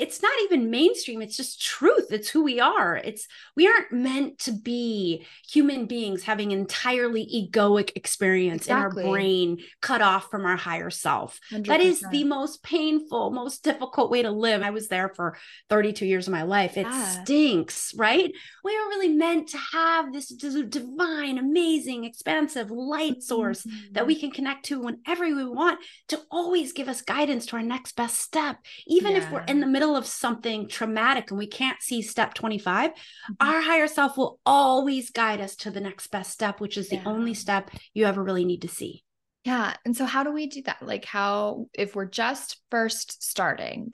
[0.00, 4.38] it's not even mainstream it's just truth it's who we are it's we aren't meant
[4.38, 9.02] to be human beings having entirely egoic experience exactly.
[9.02, 11.66] in our brain cut off from our higher self 100%.
[11.66, 15.36] that is the most painful most difficult way to live i was there for
[15.68, 17.22] 32 years of my life it yeah.
[17.22, 18.32] stinks right
[18.64, 23.92] we are really meant to have this divine amazing expansive light source mm-hmm.
[23.92, 27.62] that we can connect to whenever we want to always give us guidance to our
[27.62, 29.18] next best step even yeah.
[29.18, 32.90] if we're in the middle middle of something traumatic and we can't see step 25,
[32.90, 33.32] mm-hmm.
[33.40, 37.02] our higher self will always guide us to the next best step, which is yeah.
[37.02, 39.02] the only step you ever really need to see.
[39.44, 39.74] Yeah.
[39.84, 40.82] And so, how do we do that?
[40.82, 43.92] Like, how, if we're just first starting,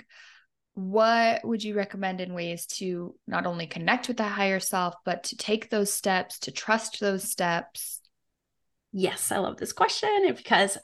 [0.75, 5.25] what would you recommend in ways to not only connect with that higher self, but
[5.25, 8.01] to take those steps, to trust those steps?
[8.93, 10.77] Yes, I love this question because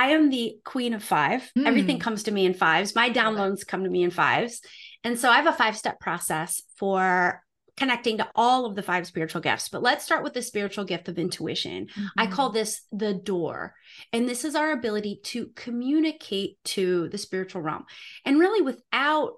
[0.00, 1.52] I am the queen of five.
[1.58, 1.66] Mm.
[1.66, 2.94] Everything comes to me in fives.
[2.94, 4.62] My downloads come to me in fives.
[5.04, 7.42] And so I have a five step process for
[7.76, 9.68] connecting to all of the five spiritual gifts.
[9.68, 11.88] But let's start with the spiritual gift of intuition.
[11.88, 12.06] Mm-hmm.
[12.16, 13.74] I call this the door.
[14.10, 17.84] And this is our ability to communicate to the spiritual realm.
[18.24, 19.34] And really without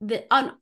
[0.00, 0.52] the on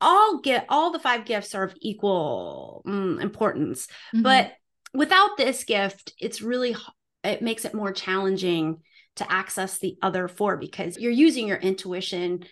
[0.00, 3.86] all get all the five gifts are of equal mm, importance.
[4.12, 4.22] Mm-hmm.
[4.22, 4.54] But
[4.92, 6.74] without this gift, it's really
[7.24, 8.78] it makes it more challenging
[9.16, 12.44] to access the other four because you're using your intuition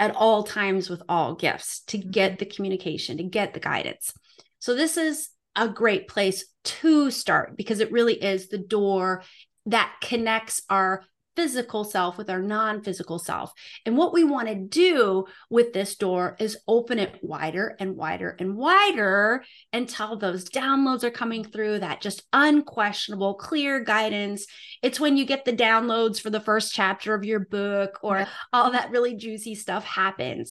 [0.00, 2.10] at all times with all gifts to mm-hmm.
[2.10, 4.12] get the communication, to get the guidance.
[4.58, 9.22] So, this is a great place to start because it really is the door
[9.66, 11.04] that connects our
[11.38, 13.52] physical self with our non physical self.
[13.86, 18.34] And what we want to do with this door is open it wider and wider
[18.40, 24.46] and wider until those downloads are coming through that just unquestionable, clear guidance.
[24.82, 28.72] It's when you get the downloads for the first chapter of your book or all
[28.72, 30.50] that really juicy stuff happens.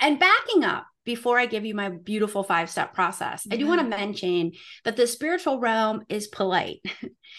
[0.00, 3.54] And backing up, before I give you my beautiful five step process, yeah.
[3.54, 4.52] I do want to mention
[4.84, 6.80] that the spiritual realm is polite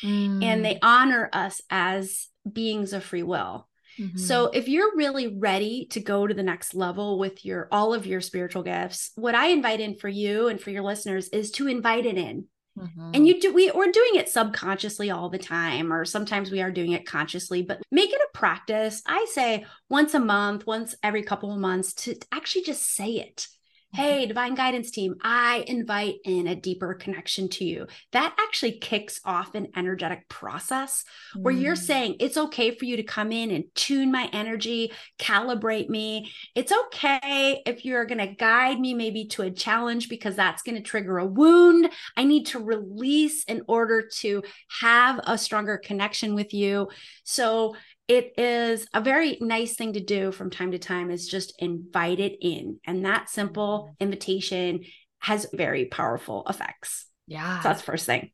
[0.04, 0.44] mm.
[0.44, 3.68] and they honor us as beings of free will.
[4.00, 4.18] Mm-hmm.
[4.18, 8.06] So if you're really ready to go to the next level with your all of
[8.06, 11.68] your spiritual gifts, what I invite in for you and for your listeners is to
[11.68, 12.46] invite it in.
[12.78, 13.12] Mm-hmm.
[13.14, 16.72] And you do we we're doing it subconsciously all the time or sometimes we are
[16.72, 19.04] doing it consciously, but make it a practice.
[19.06, 23.48] I say once a month, once every couple of months to actually just say it
[23.96, 27.86] Hey, divine guidance team, I invite in a deeper connection to you.
[28.12, 31.86] That actually kicks off an energetic process where you're mm.
[31.86, 36.32] saying it's okay for you to come in and tune my energy, calibrate me.
[36.56, 40.76] It's okay if you're going to guide me maybe to a challenge because that's going
[40.76, 41.88] to trigger a wound.
[42.18, 44.42] I need to release in order to
[44.82, 46.90] have a stronger connection with you.
[47.26, 47.76] So,
[48.08, 52.20] it is a very nice thing to do from time to time is just invite
[52.20, 54.04] it in and that simple mm-hmm.
[54.04, 54.84] invitation
[55.20, 58.32] has very powerful effects yeah so that's first thing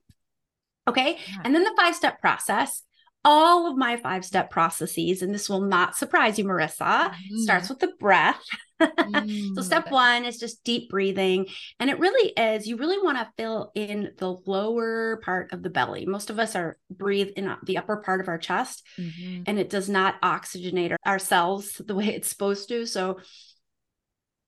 [0.88, 1.42] okay yeah.
[1.44, 2.84] and then the five step process
[3.26, 7.38] all of my five step processes, and this will not surprise you, Marissa, mm.
[7.40, 8.42] starts with the breath.
[8.80, 11.48] Mm, so, step one is just deep breathing.
[11.80, 15.70] And it really is, you really want to fill in the lower part of the
[15.70, 16.06] belly.
[16.06, 19.44] Most of us are breathe in the upper part of our chest, mm-hmm.
[19.46, 22.86] and it does not oxygenate our cells the way it's supposed to.
[22.86, 23.20] So,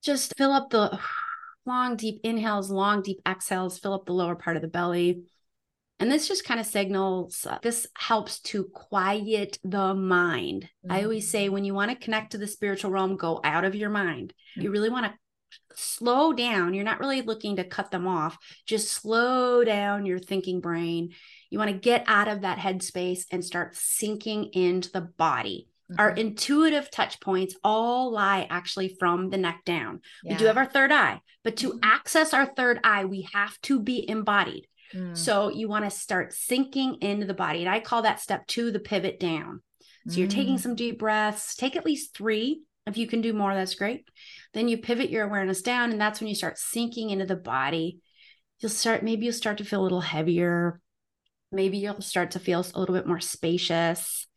[0.04, 1.00] just fill up the
[1.66, 5.24] long, deep inhales, long, deep exhales, fill up the lower part of the belly.
[6.02, 10.64] And this just kind of signals, uh, this helps to quiet the mind.
[10.84, 10.91] Mm-hmm.
[10.91, 11.52] I always say mm.
[11.52, 14.34] when you want to connect to the spiritual realm, go out of your mind.
[14.58, 14.62] Mm-hmm.
[14.64, 15.14] You really want to
[15.76, 16.74] slow down.
[16.74, 21.12] You're not really looking to cut them off, just slow down your thinking brain.
[21.49, 25.68] You want to get out of that headspace and start sinking into the body.
[25.91, 25.99] Mm-hmm.
[25.99, 30.02] Our intuitive touch points all lie actually from the neck down.
[30.24, 30.34] Yeah.
[30.34, 31.80] We do have our third eye, but to mm-hmm.
[31.84, 34.68] access our third eye, we have to be embodied.
[34.94, 35.18] Mm.
[35.18, 37.62] So you want to start sinking into the body.
[37.62, 39.62] And I call that step two the pivot down.
[40.08, 40.18] So mm.
[40.18, 40.60] you're taking mm.
[40.60, 42.62] some deep breaths, take at least three.
[42.88, 44.08] If you can do more, that's great.
[44.54, 48.00] Then you pivot your awareness down, and that's when you start sinking into the body.
[48.60, 50.80] You'll start, maybe you'll start to feel a little heavier.
[51.52, 54.28] Maybe you'll start to feel a little bit more spacious.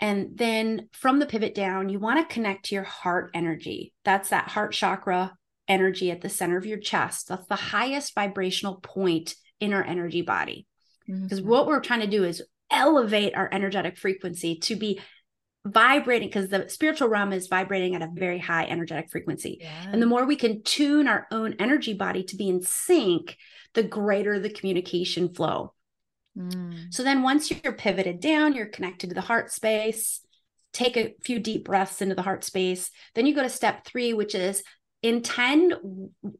[0.00, 3.92] And then from the pivot down, you want to connect to your heart energy.
[4.04, 5.34] That's that heart chakra
[5.68, 7.28] energy at the center of your chest.
[7.28, 10.66] That's the highest vibrational point in our energy body.
[11.06, 11.48] Because mm-hmm.
[11.48, 15.00] what we're trying to do is elevate our energetic frequency to be
[15.64, 19.58] vibrating because the spiritual realm is vibrating at a very high energetic frequency.
[19.60, 19.90] Yeah.
[19.92, 23.36] And the more we can tune our own energy body to be in sync,
[23.74, 25.74] the greater the communication flow.
[26.36, 26.92] Mm.
[26.92, 30.20] So then once you're pivoted down, you're connected to the heart space.
[30.72, 32.90] Take a few deep breaths into the heart space.
[33.14, 34.62] Then you go to step three, which is
[35.02, 35.74] intend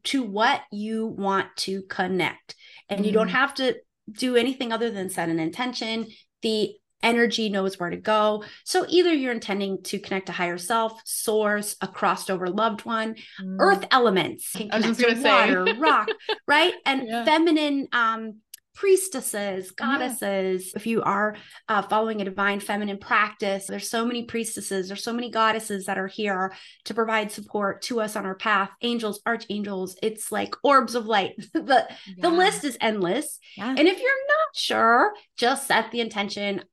[0.03, 2.55] to what you want to connect.
[2.91, 3.31] And you don't mm.
[3.31, 3.75] have to
[4.11, 6.07] do anything other than set an intention.
[6.41, 8.43] The energy knows where to go.
[8.63, 13.15] So either you're intending to connect to higher self, source, a crossed over loved one,
[13.41, 13.55] mm.
[13.59, 16.09] earth elements can connect to water, rock,
[16.47, 16.73] right?
[16.85, 17.25] And yeah.
[17.25, 18.37] feminine um
[18.73, 20.67] priestesses, goddesses.
[20.67, 20.73] Yeah.
[20.75, 21.35] If you are
[21.67, 25.97] uh, following a divine feminine practice, there's so many priestesses, there's so many goddesses that
[25.97, 26.53] are here
[26.85, 28.69] to provide support to us on our path.
[28.81, 31.33] Angels, archangels, it's like orbs of light.
[31.53, 32.13] the yeah.
[32.19, 33.39] the list is endless.
[33.57, 33.69] Yeah.
[33.69, 36.63] And if you're not sure, just set the intention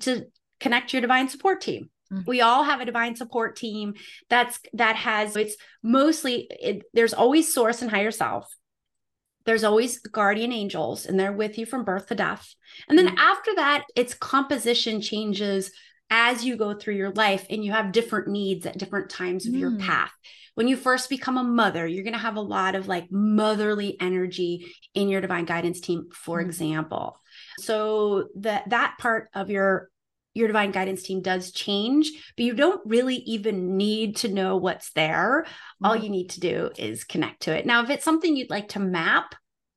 [0.00, 0.26] to
[0.60, 1.90] connect your divine support team.
[2.12, 2.30] Mm-hmm.
[2.30, 3.94] We all have a divine support team
[4.30, 8.48] that's that has it's mostly it, there's always source and higher self
[9.46, 12.54] there's always guardian angels and they're with you from birth to death.
[12.88, 13.18] And then mm-hmm.
[13.18, 15.70] after that, its composition changes
[16.10, 19.54] as you go through your life and you have different needs at different times of
[19.54, 19.58] mm.
[19.58, 20.12] your path.
[20.54, 23.96] When you first become a mother, you're going to have a lot of like motherly
[24.00, 26.46] energy in your divine guidance team, for mm.
[26.46, 27.20] example.
[27.58, 29.90] So that that part of your
[30.36, 34.92] your divine guidance team does change, but you don't really even need to know what's
[34.92, 35.44] there.
[35.46, 35.86] Mm-hmm.
[35.86, 37.64] All you need to do is connect to it.
[37.64, 39.34] Now, if it's something you'd like to map,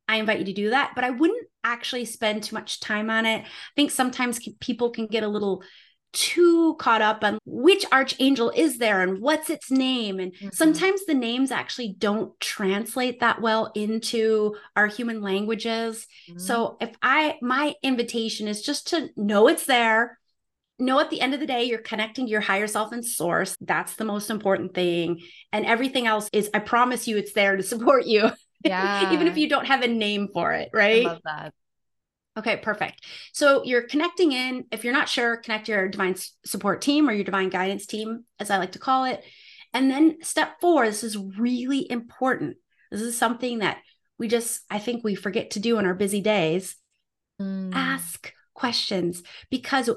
[0.10, 3.26] I invite you to do that, but I wouldn't actually spend too much time on
[3.26, 3.44] it.
[3.44, 5.64] I think sometimes people can get a little
[6.12, 10.50] too caught up on which archangel is there and what's its name and mm-hmm.
[10.52, 16.40] sometimes the names actually don't translate that well into our human languages mm-hmm.
[16.40, 20.19] so if i my invitation is just to know it's there
[20.80, 23.58] know at the end of the day, you're connecting to your higher self and source.
[23.62, 25.22] That's the most important thing.
[25.52, 28.30] And everything else is, I promise you, it's there to support you.
[28.64, 29.14] Yeah.
[29.14, 31.06] Even if you don't have a name for it, right?
[31.06, 31.54] I love that.
[32.38, 33.06] Okay, perfect.
[33.34, 34.66] So you're connecting in.
[34.72, 36.16] If you're not sure, connect your divine
[36.46, 39.24] support team or your divine guidance team, as I like to call it.
[39.74, 42.58] And then step four, this is really important.
[42.92, 43.78] This is something that
[44.18, 46.76] we just, I think we forget to do in our busy days.
[47.42, 47.72] Mm.
[47.74, 49.90] Ask questions because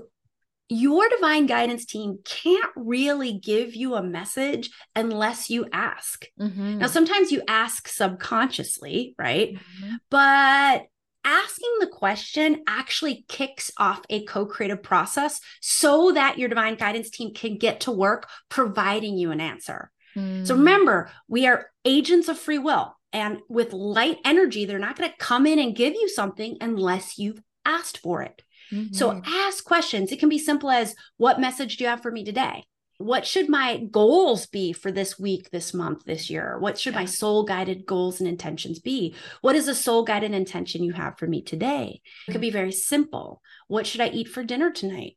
[0.69, 6.27] your divine guidance team can't really give you a message unless you ask.
[6.41, 6.79] Mm-hmm.
[6.79, 9.55] Now, sometimes you ask subconsciously, right?
[9.55, 9.95] Mm-hmm.
[10.11, 10.87] But
[11.25, 17.11] asking the question actually kicks off a co creative process so that your divine guidance
[17.11, 19.91] team can get to work providing you an answer.
[20.17, 20.47] Mm.
[20.47, 22.97] So remember, we are agents of free will.
[23.13, 27.19] And with light energy, they're not going to come in and give you something unless
[27.19, 28.43] you've asked for it.
[28.73, 28.95] Mm-hmm.
[28.95, 30.11] So ask questions.
[30.11, 32.65] It can be simple as what message do you have for me today?
[32.99, 36.57] What should my goals be for this week, this month, this year?
[36.61, 37.01] What should yeah.
[37.01, 39.17] my soul guided goals and intentions be?
[39.41, 42.01] What is a soul guided intention you have for me today?
[42.29, 43.43] It could be very simple.
[43.67, 45.17] What should I eat for dinner tonight?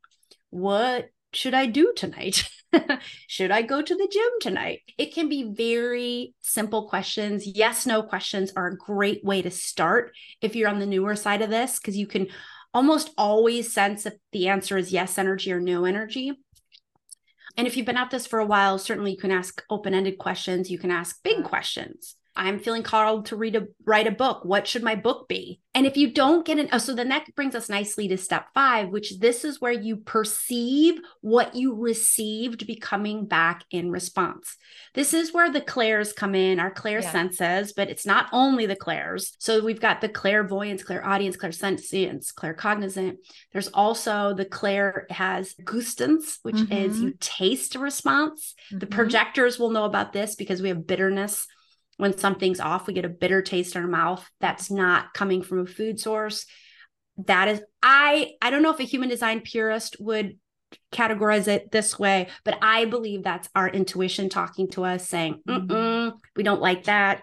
[0.49, 2.49] What should I do tonight?
[3.28, 4.82] should I go to the gym tonight?
[4.97, 7.45] It can be very simple questions.
[7.45, 11.41] Yes, no questions are a great way to start if you're on the newer side
[11.41, 12.28] of this, because you can
[12.76, 16.34] almost always sense if the answer is yes energy or no energy.
[17.57, 20.17] And if you've been at this for a while, certainly you can ask open ended
[20.17, 22.17] questions, you can ask big questions.
[22.36, 24.44] I'm feeling called to read a write a book.
[24.44, 25.62] What should my book be?
[25.74, 28.48] And if you don't get an oh, so then that brings us nicely to step
[28.54, 34.58] five, which this is where you perceive what you received becoming back in response.
[34.94, 37.12] This is where the clairs come in, our clair yeah.
[37.12, 39.36] senses, but it's not only the clairs.
[39.40, 43.18] So we've got the clairvoyance, clairaudience, clairsentience, claircognizant.
[43.52, 46.74] There's also the clair has gustance, which mm-hmm.
[46.74, 48.56] is you taste a response.
[48.68, 48.80] Mm-hmm.
[48.80, 51.48] The projectors will know about this because we have bitterness
[51.98, 55.60] when something's off, we get a bitter taste in our mouth that's not coming from
[55.60, 56.46] a food source.
[57.18, 60.38] That is, I I don't know if a human design purist would
[60.91, 66.14] categorize it this way, but I believe that's our intuition talking to us, saying, mm
[66.36, 67.22] we don't like that.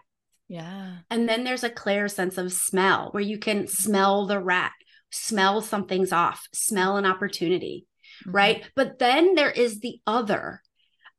[0.49, 0.97] Yeah.
[1.11, 4.73] And then there's a clear sense of smell where you can smell the rat,
[5.11, 7.87] smell something's off, smell an opportunity,
[8.23, 8.33] mm-hmm.
[8.33, 8.65] right?
[8.75, 10.63] But then there is the other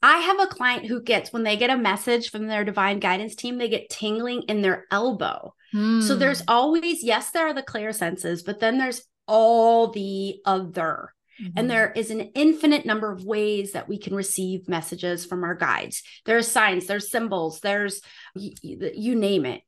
[0.03, 3.35] I have a client who gets when they get a message from their divine guidance
[3.35, 5.55] team, they get tingling in their elbow.
[5.73, 6.03] Mm.
[6.03, 6.49] So there's hmm.
[6.49, 11.13] always, yes, there are the clair senses, but then there's all the other.
[11.41, 11.53] Mm-hmm.
[11.57, 15.55] And there is an infinite number of ways that we can receive messages from our
[15.55, 16.03] guides.
[16.25, 18.01] There's signs, there's symbols, there's
[18.35, 19.61] you, you name it.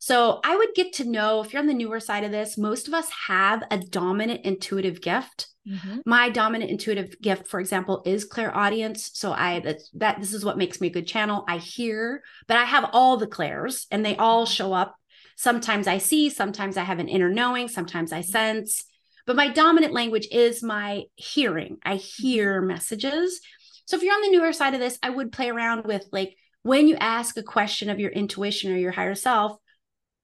[0.00, 2.88] So I would get to know if you're on the newer side of this, most
[2.88, 5.48] of us have a dominant intuitive gift.
[5.68, 5.98] Mm-hmm.
[6.06, 9.10] My dominant intuitive gift, for example, is clairaudience.
[9.12, 11.44] So I that, that this is what makes me a good channel.
[11.46, 14.52] I hear, but I have all the clairs and they all mm-hmm.
[14.52, 14.96] show up.
[15.36, 18.84] Sometimes I see, sometimes I have an inner knowing, sometimes I sense.
[19.26, 21.76] But my dominant language is my hearing.
[21.84, 22.68] I hear mm-hmm.
[22.68, 23.42] messages.
[23.84, 26.36] So if you're on the newer side of this, I would play around with like
[26.62, 29.58] when you ask a question of your intuition or your higher self,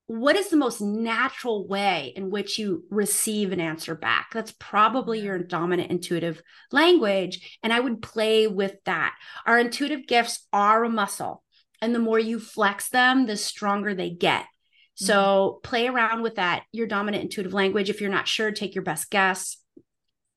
[0.08, 4.28] what is the most natural way in which you receive an answer back?
[4.32, 6.40] That's probably your dominant intuitive
[6.70, 7.58] language.
[7.62, 9.14] And I would play with that.
[9.46, 11.42] Our intuitive gifts are a muscle,
[11.82, 14.44] and the more you flex them, the stronger they get.
[14.94, 15.68] So mm-hmm.
[15.68, 17.90] play around with that, your dominant intuitive language.
[17.90, 19.58] If you're not sure, take your best guess.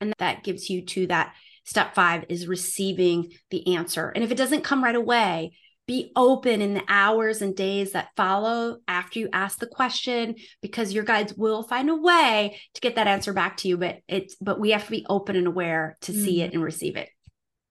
[0.02, 4.10] And that gives you to that step five is receiving the answer.
[4.10, 5.58] And if it doesn't come right away,
[5.90, 10.94] be open in the hours and days that follow after you ask the question because
[10.94, 14.36] your guides will find a way to get that answer back to you but it's
[14.36, 16.24] but we have to be open and aware to mm.
[16.24, 17.10] see it and receive it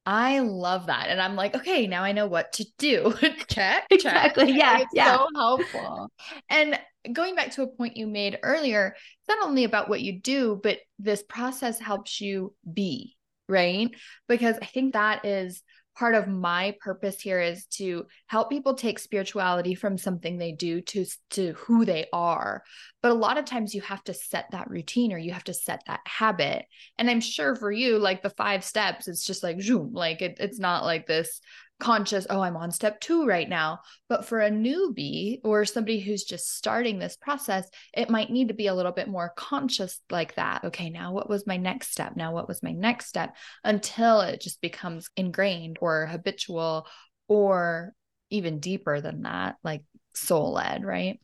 [0.05, 1.09] I love that.
[1.11, 3.15] And I'm like, okay, now I know what to do.
[3.51, 3.85] check.
[3.91, 4.47] Exactly.
[4.47, 4.57] Check.
[4.57, 4.79] Yeah.
[4.79, 5.19] It's yeah.
[5.19, 6.09] so helpful.
[6.49, 6.81] And
[7.13, 10.59] going back to a point you made earlier, it's not only about what you do,
[10.63, 13.17] but this process helps you be,
[13.51, 13.91] right?
[14.29, 15.63] Because I think that is
[15.99, 20.81] part of my purpose here is to help people take spirituality from something they do
[20.81, 22.63] to to who they are.
[23.03, 25.55] But a lot of times you have to set that routine or you have to
[25.55, 26.67] set that habit.
[26.99, 30.37] And i'm sure for you like the five steps it's just like zoom like it,
[30.41, 31.41] it's not like this
[31.81, 33.81] conscious, oh, I'm on step two right now.
[34.09, 38.55] But for a newbie or somebody who's just starting this process, it might need to
[38.55, 40.65] be a little bit more conscious like that.
[40.65, 42.17] Okay, now what was my next step?
[42.17, 43.37] Now what was my next step?
[43.65, 46.87] Until it just becomes ingrained or habitual
[47.29, 47.93] or
[48.31, 49.83] even deeper than that, like
[50.15, 51.21] soul led, right?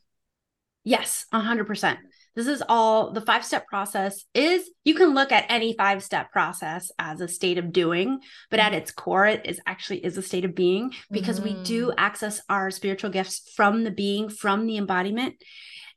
[0.83, 1.97] Yes, 100%.
[2.35, 6.31] This is all the five step process is you can look at any five step
[6.31, 8.19] process as a state of doing,
[8.51, 8.81] but at mm-hmm.
[8.81, 11.57] its core, it is actually is a state of being because mm-hmm.
[11.59, 11.93] we do mm.
[11.97, 15.35] access our spiritual gifts from the being, from the embodiment.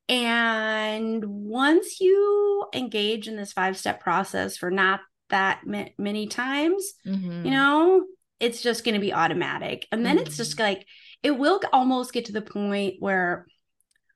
[0.09, 7.45] And once you engage in this five step process for not that many times, mm-hmm.
[7.45, 8.05] you know,
[8.41, 9.87] it's just going to be automatic.
[9.91, 10.27] And then mm-hmm.
[10.27, 10.61] it's just mm.
[10.61, 10.87] like,
[11.23, 13.47] it will almost get to the point where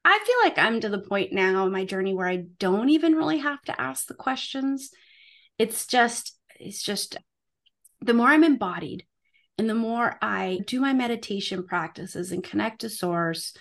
[0.05, 3.15] I feel like I'm to the point now in my journey where I don't even
[3.15, 4.91] really have to ask the questions.
[5.59, 7.17] It's just, it's just
[8.01, 9.07] the more I'm embodied
[9.59, 13.55] and the more I do my meditation practices and connect to source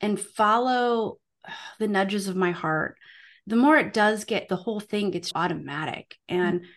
[0.00, 1.18] and follow
[1.78, 2.96] the nudges of my heart,
[3.46, 6.16] the more it does get the whole thing gets automatic.
[6.28, 6.70] And mm-hmm.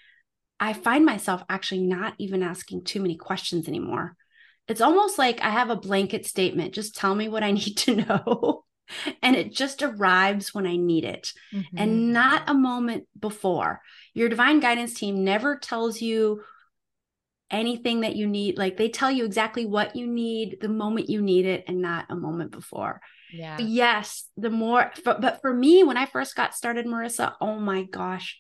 [0.60, 4.16] I find myself actually not even asking too many questions anymore
[4.68, 6.74] it's almost like I have a blanket statement.
[6.74, 8.65] Just tell me what I need to know.
[9.22, 11.78] And it just arrives when I need it mm-hmm.
[11.78, 13.82] and not a moment before.
[14.14, 16.42] Your divine guidance team never tells you
[17.52, 18.58] anything that you need.
[18.58, 22.06] Like they tell you exactly what you need the moment you need it and not
[22.10, 23.02] a moment before.
[23.32, 23.58] Yeah.
[23.60, 28.40] Yes, the more, but for me, when I first got started, Marissa, oh my gosh,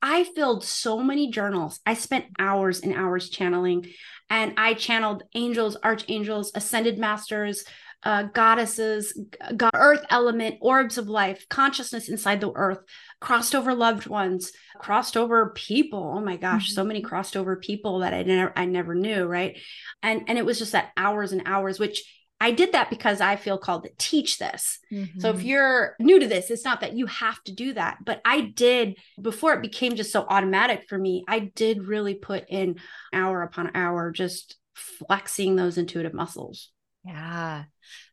[0.00, 1.80] I filled so many journals.
[1.86, 3.86] I spent hours and hours channeling,
[4.30, 7.64] and I channeled angels, archangels, ascended masters,
[8.04, 9.18] uh, goddesses,
[9.56, 12.78] God, earth element, orbs of life, consciousness inside the earth,
[13.20, 16.14] crossed over loved ones, crossed over people.
[16.16, 16.74] Oh my gosh, mm-hmm.
[16.74, 19.58] so many crossed over people that I never I never knew, right?
[20.02, 22.02] And and it was just that hours and hours, which
[22.42, 24.80] I did that because I feel called to teach this.
[24.92, 25.20] Mm-hmm.
[25.20, 25.46] So if mm-hmm.
[25.46, 28.98] you're new to this, it's not that you have to do that, but I did
[29.20, 31.24] before it became just so automatic for me.
[31.28, 32.80] I did really put in
[33.12, 36.70] hour upon hour just flexing those intuitive muscles.
[37.04, 37.64] Yeah.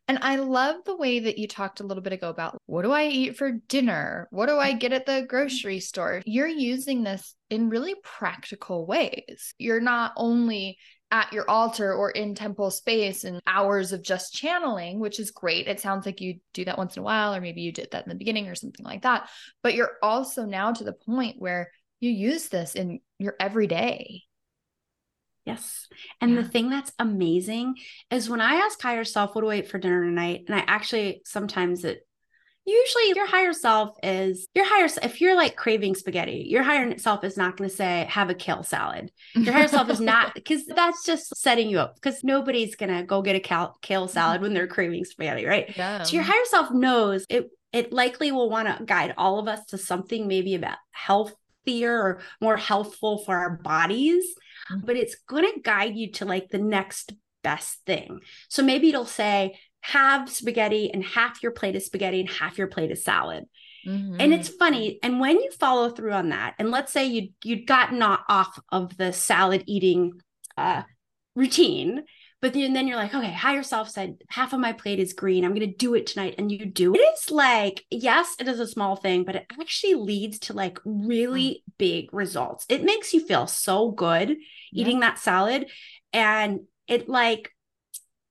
[0.08, 2.90] And I love the way that you talked a little bit ago about what do
[2.90, 4.26] I eat for dinner?
[4.30, 5.26] What do I get at the mm-hmm.
[5.26, 6.22] grocery store?
[6.26, 9.54] You're using this in really practical ways.
[9.58, 10.78] You're not only
[11.12, 15.66] at your altar or in temple space and hours of just channeling, which is great.
[15.66, 18.04] It sounds like you do that once in a while, or maybe you did that
[18.04, 19.28] in the beginning or something like that.
[19.62, 21.70] But you're also now to the point where
[22.00, 24.22] you use this in your everyday.
[25.50, 25.88] Yes.
[26.20, 26.42] And yeah.
[26.42, 27.76] the thing that's amazing
[28.10, 30.44] is when I ask higher self, what do I eat for dinner tonight?
[30.46, 32.06] And I actually sometimes it
[32.66, 37.24] usually your higher self is your higher if you're like craving spaghetti your higher self
[37.24, 40.66] is not going to say have a kale salad your higher self is not because
[40.66, 44.42] that's just setting you up because nobody's going to go get a kale, kale salad
[44.42, 46.02] when they're craving spaghetti right yeah.
[46.02, 49.64] so your higher self knows it it likely will want to guide all of us
[49.66, 54.24] to something maybe about healthier or more healthful for our bodies.
[54.84, 57.12] But it's going to guide you to like the next
[57.42, 62.28] best thing so maybe it'll say have spaghetti and half your plate is spaghetti and
[62.28, 63.44] half your plate is salad.
[63.86, 64.16] Mm-hmm.
[64.20, 64.98] And it's funny.
[65.02, 68.96] And when you follow through on that, and let's say you you'd gotten off of
[68.96, 70.20] the salad eating
[70.56, 70.82] uh,
[71.34, 72.04] routine,
[72.40, 75.44] but then, then you're like, okay, higher self said half of my plate is green.
[75.44, 76.36] I'm going to do it tonight.
[76.38, 77.00] And you do it.
[77.00, 81.62] It's like, yes, it is a small thing, but it actually leads to like really
[81.62, 81.72] mm.
[81.78, 82.64] big results.
[82.68, 84.36] It makes you feel so good yeah.
[84.72, 85.66] eating that salad.
[86.12, 87.52] And it like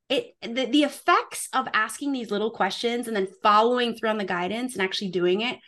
[0.09, 4.25] it the, the effects of asking these little questions and then following through on the
[4.25, 5.59] guidance and actually doing it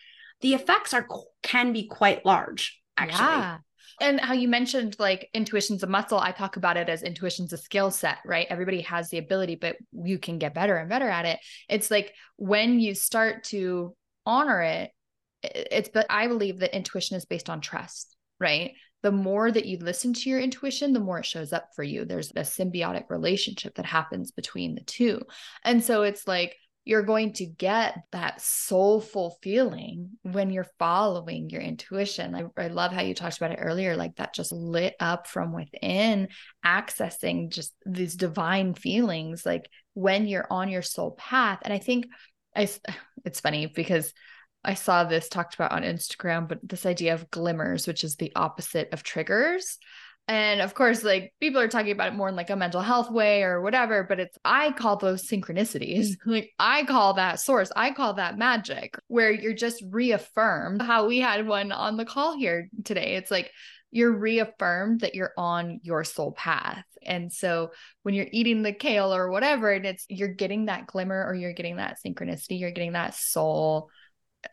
[0.41, 1.07] the effects are
[1.41, 3.57] can be quite large actually yeah.
[3.99, 7.57] And how you mentioned like intuition's a muscle i talk about it as intuition's a
[7.57, 11.25] skill set right everybody has the ability but you can get better and better at
[11.25, 11.39] it
[11.69, 14.91] it's like when you start to honor it
[15.43, 18.73] it's but i believe that intuition is based on trust right
[19.03, 22.05] the more that you listen to your intuition, the more it shows up for you.
[22.05, 25.21] There's a symbiotic relationship that happens between the two.
[25.63, 31.61] And so it's like you're going to get that soulful feeling when you're following your
[31.61, 32.33] intuition.
[32.33, 35.53] I, I love how you talked about it earlier, like that just lit up from
[35.53, 36.29] within,
[36.65, 41.59] accessing just these divine feelings, like when you're on your soul path.
[41.61, 42.07] And I think
[42.55, 42.67] I,
[43.25, 44.11] it's funny because
[44.63, 48.31] I saw this talked about on Instagram, but this idea of glimmers, which is the
[48.35, 49.77] opposite of triggers.
[50.27, 53.11] And of course, like people are talking about it more in like a mental health
[53.11, 56.15] way or whatever, but it's, I call those synchronicities.
[56.25, 61.19] like I call that source, I call that magic, where you're just reaffirmed how we
[61.19, 63.15] had one on the call here today.
[63.15, 63.51] It's like
[63.91, 66.85] you're reaffirmed that you're on your soul path.
[67.03, 67.71] And so
[68.03, 71.51] when you're eating the kale or whatever, and it's, you're getting that glimmer or you're
[71.51, 73.89] getting that synchronicity, you're getting that soul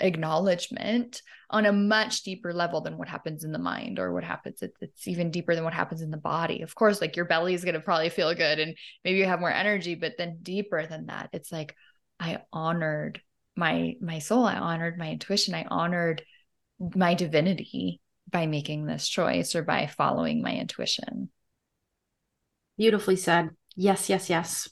[0.00, 4.60] acknowledgement on a much deeper level than what happens in the mind or what happens
[4.60, 6.62] it's, it's even deeper than what happens in the body.
[6.62, 9.40] Of course like your belly is going to probably feel good and maybe you have
[9.40, 11.74] more energy but then deeper than that it's like
[12.20, 13.20] i honored
[13.56, 16.22] my my soul i honored my intuition i honored
[16.94, 21.30] my divinity by making this choice or by following my intuition.
[22.76, 23.50] Beautifully said.
[23.74, 24.68] Yes yes yes.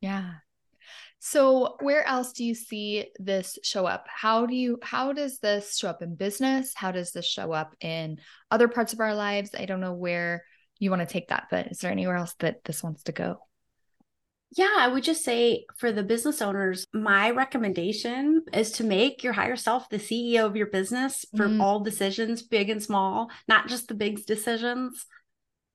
[0.00, 0.34] Yeah
[1.20, 4.06] so where else do you see this show up?
[4.08, 6.72] How do you how does this show up in business?
[6.74, 8.18] How does this show up in
[8.50, 9.50] other parts of our lives?
[9.58, 10.44] I don't know where
[10.78, 13.38] you want to take that, but is there anywhere else that this wants to go?
[14.56, 19.34] Yeah, I would just say for the business owners, my recommendation is to make your
[19.34, 21.60] higher self the CEO of your business for mm.
[21.60, 25.04] all decisions, big and small, not just the big decisions.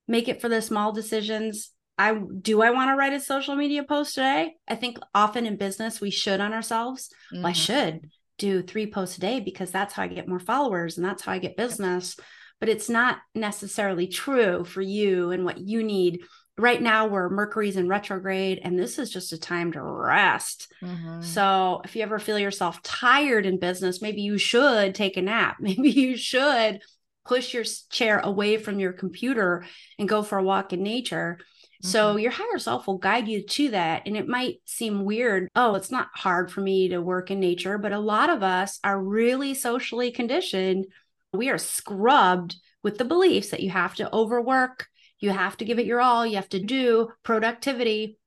[0.07, 3.83] Make it for the small decisions I do I want to write a social media
[3.83, 4.55] post today?
[4.67, 7.09] I think often in business we should on ourselves.
[7.31, 7.43] Mm-hmm.
[7.43, 7.61] Well, I mm-hmm.
[7.61, 11.23] should do three posts a day because that's how I get more followers and that's
[11.23, 12.17] how I get business.
[12.59, 16.21] But it's not necessarily true for you and what you need
[16.57, 20.71] right now where Mercury's in retrograde and this is just a time to rest.
[20.81, 21.21] Mm-hmm.
[21.21, 25.57] So if you ever feel yourself tired in business, maybe you should take a nap.
[25.59, 26.81] Maybe you should
[27.25, 29.65] push your chair away from your computer
[29.97, 31.39] and go for a walk in nature.
[31.83, 31.91] Mm-hmm.
[31.91, 34.03] So your higher self will guide you to that.
[34.05, 35.49] And it might seem weird.
[35.55, 38.79] Oh, it's not hard for me to work in nature, but a lot of us
[38.83, 40.87] are really socially conditioned.
[41.33, 44.87] We are scrubbed with the beliefs that you have to overwork,
[45.19, 48.17] you have to give it your all, you have to do productivity.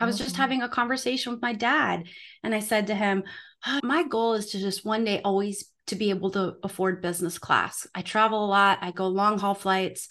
[0.00, 0.24] I was mm-hmm.
[0.24, 2.08] just having a conversation with my dad,
[2.42, 3.22] and I said to him,
[3.66, 7.38] oh, My goal is to just one day always to be able to afford business
[7.38, 7.86] class.
[7.94, 10.08] I travel a lot, I go long haul flights.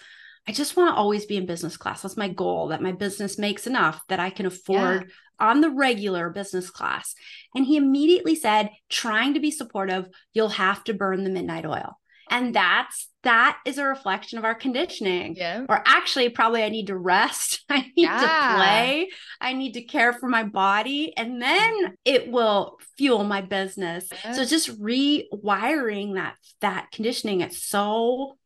[0.47, 2.01] I just want to always be in business class.
[2.01, 5.47] That's my goal that my business makes enough that I can afford yeah.
[5.47, 7.13] on the regular business class.
[7.55, 11.97] And he immediately said, trying to be supportive, you'll have to burn the midnight oil
[12.31, 16.87] and that's that is a reflection of our conditioning yeah or actually probably i need
[16.87, 18.19] to rest i need yeah.
[18.19, 21.93] to play i need to care for my body and then mm-hmm.
[22.05, 24.31] it will fuel my business yeah.
[24.31, 28.37] so just rewiring that that conditioning it's so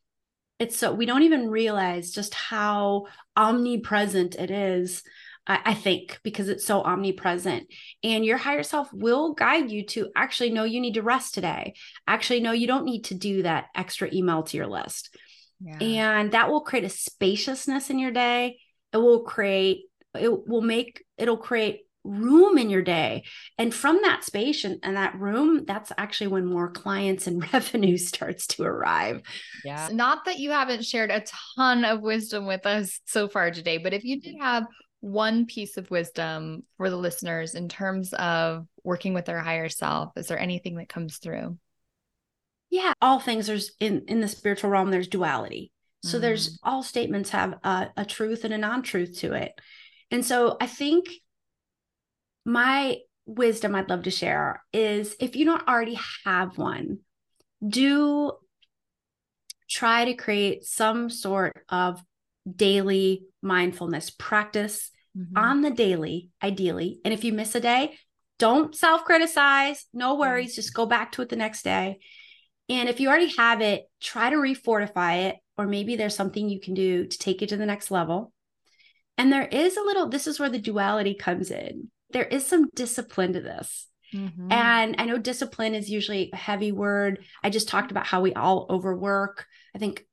[0.59, 5.03] it's so we don't even realize just how omnipresent it is
[5.47, 7.67] I, think, because it's so omnipresent.
[8.03, 11.75] And your higher self will guide you to actually know you need to rest today.
[12.07, 15.15] Actually, no, you don't need to do that extra email to your list.
[15.59, 15.77] Yeah.
[15.79, 18.57] And that will create a spaciousness in your day.
[18.91, 19.83] It will create,
[20.15, 23.23] it will make, it'll create room in your day.
[23.57, 27.97] And from that space and, and that room, that's actually when more clients and revenue
[27.97, 29.21] starts to arrive.
[29.63, 29.89] Yeah.
[29.91, 31.23] Not that you haven't shared a
[31.55, 34.65] ton of wisdom with us so far today, but if you did have
[35.05, 40.11] one piece of wisdom for the listeners in terms of working with their higher self?
[40.15, 41.57] Is there anything that comes through?
[42.71, 45.71] Yeah, all things there's in in the spiritual realm there's duality.
[46.03, 46.21] So mm.
[46.21, 49.51] there's all statements have a, a truth and a non-truth to it.
[50.09, 51.05] And so I think
[52.45, 56.99] my wisdom I'd love to share is if you don't already have one,
[57.67, 58.33] do
[59.69, 62.01] try to create some sort of
[62.49, 65.37] daily mindfulness practice mm-hmm.
[65.37, 66.99] on the daily, ideally.
[67.03, 67.97] And if you miss a day,
[68.37, 69.85] don't self criticize.
[69.93, 70.51] No worries.
[70.51, 70.55] Mm-hmm.
[70.55, 71.99] Just go back to it the next day.
[72.67, 76.59] And if you already have it, try to refortify it, or maybe there's something you
[76.59, 78.33] can do to take it to the next level.
[79.17, 81.89] And there is a little, this is where the duality comes in.
[82.11, 83.87] There is some discipline to this.
[84.13, 84.51] Mm-hmm.
[84.51, 87.25] And I know discipline is usually a heavy word.
[87.43, 89.45] I just talked about how we all overwork.
[89.75, 90.05] I think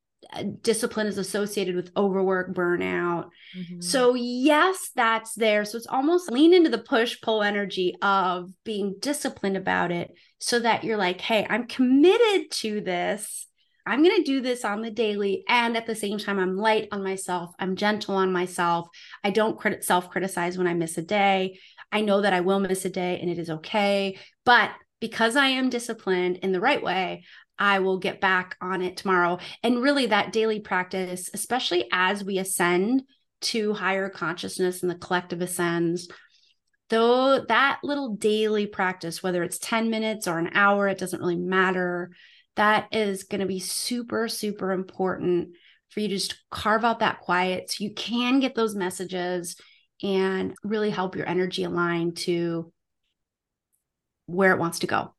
[0.60, 3.28] discipline is associated with overwork, burnout.
[3.56, 3.80] Mm-hmm.
[3.80, 5.64] So, yes, that's there.
[5.64, 10.58] So, it's almost lean into the push pull energy of being disciplined about it so
[10.60, 13.46] that you're like, hey, I'm committed to this.
[13.84, 15.42] I'm going to do this on the daily.
[15.48, 17.52] And at the same time, I'm light on myself.
[17.58, 18.88] I'm gentle on myself.
[19.24, 21.58] I don't credit self criticize when I miss a day.
[21.92, 24.18] I know that I will miss a day and it is okay.
[24.44, 24.70] But
[25.00, 27.24] because I am disciplined in the right way,
[27.58, 29.38] I will get back on it tomorrow.
[29.62, 33.02] And really, that daily practice, especially as we ascend
[33.42, 36.08] to higher consciousness and the collective ascends,
[36.88, 41.36] though that little daily practice, whether it's 10 minutes or an hour, it doesn't really
[41.36, 42.10] matter.
[42.56, 45.50] That is going to be super, super important
[45.90, 49.56] for you to just carve out that quiet so you can get those messages
[50.02, 52.72] and really help your energy align to
[54.26, 55.14] where it wants to go.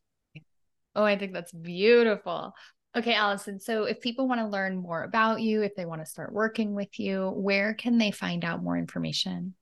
[0.96, 2.54] Oh, I think that's beautiful.
[2.96, 3.60] Okay, Allyson.
[3.60, 6.76] So if people want to learn more about you, if they want to start working
[6.76, 9.56] with you, where can they find out more information?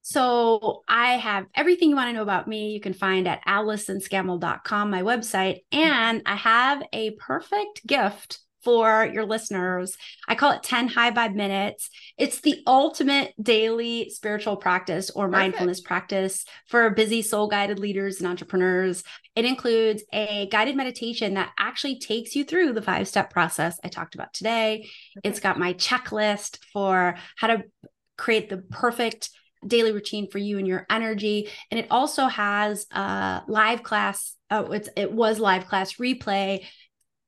[0.00, 2.70] So I have everything you want to know about me.
[2.70, 5.64] You can find at allysonscammell.com, my website.
[5.70, 9.96] And I have a perfect gift for your listeners.
[10.26, 11.90] I call it 10 high vibe minutes.
[12.16, 15.38] It's the ultimate daily spiritual practice or Perfect.
[15.38, 19.04] mindfulness practice for busy soul guided leaders and entrepreneurs.
[19.36, 23.88] It includes a guided meditation that actually takes you through the five step process I
[23.88, 24.88] talked about today.
[25.14, 25.26] Perfect.
[25.26, 27.64] It's got my checklist for how to
[28.16, 29.30] create the perfect
[29.66, 34.70] daily routine for you and your energy and it also has a live class oh
[34.70, 36.64] it's it was live class replay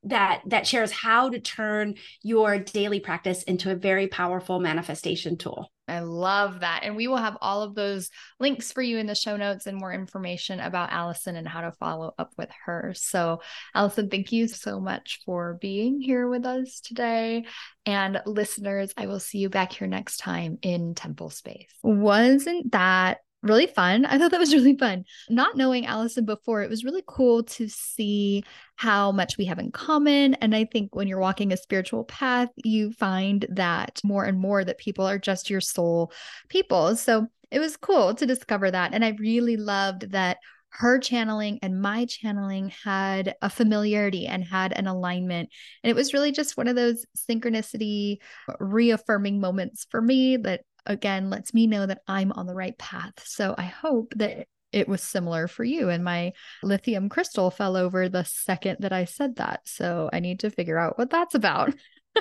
[0.04, 5.70] that that shares how to turn your daily practice into a very powerful manifestation tool.
[5.90, 6.80] I love that.
[6.84, 9.76] And we will have all of those links for you in the show notes and
[9.76, 12.94] more information about Allyson and how to follow up with her.
[12.96, 13.40] So,
[13.74, 17.44] Allyson, thank you so much for being here with us today.
[17.84, 21.72] And listeners, I will see you back here next time in Temple Space.
[21.82, 24.04] Wasn't that really fun.
[24.04, 25.04] I thought that was really fun.
[25.28, 28.44] Not knowing Allyson before, it was really cool to see
[28.76, 30.34] how much we have in common.
[30.34, 34.64] And I think when you're walking a spiritual path, you find that more and more
[34.64, 36.12] that people are just your soul
[36.48, 36.96] people.
[36.96, 38.94] So it was cool to discover that.
[38.94, 40.38] And I really loved that
[40.72, 45.50] her channeling and my channeling had a familiarity and had an alignment.
[45.82, 48.18] And it was really just one of those synchronicity
[48.60, 53.24] reaffirming moments for me that again lets me know that I'm on the right path.
[53.24, 55.88] So I hope that it was similar for you.
[55.88, 59.62] And my lithium crystal fell over the second that I said that.
[59.64, 61.74] So I need to figure out what that's about.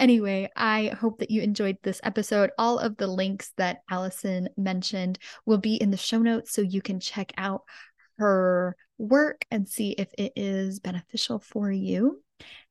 [0.00, 2.50] Anyway, I hope that you enjoyed this episode.
[2.56, 6.80] All of the links that Allyson mentioned will be in the show notes so you
[6.80, 7.64] can check out
[8.16, 12.22] her work and see if it is beneficial for you.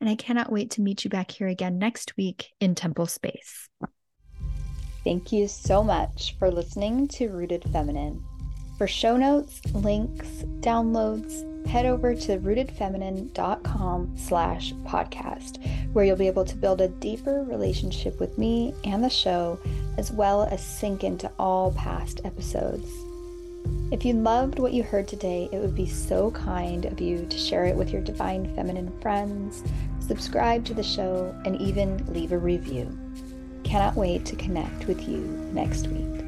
[0.01, 3.69] And I cannot wait to meet you back here again next week in Temple Space.
[5.03, 8.23] Thank you so much for listening to Rooted Feminine.
[8.77, 10.27] For show notes, links,
[10.59, 17.43] downloads, head over to rootedfeminine.com slash podcast, where you'll be able to build a deeper
[17.43, 19.57] relationship with me and the show,
[19.97, 22.89] as well as sink into all past episodes.
[23.91, 27.37] If you loved what you heard today, it would be so kind of you to
[27.37, 29.63] share it with your divine feminine friends,
[29.99, 32.97] subscribe to the show, and even leave a review.
[33.69, 35.19] Cannot wait to connect with you
[35.53, 36.18] next week.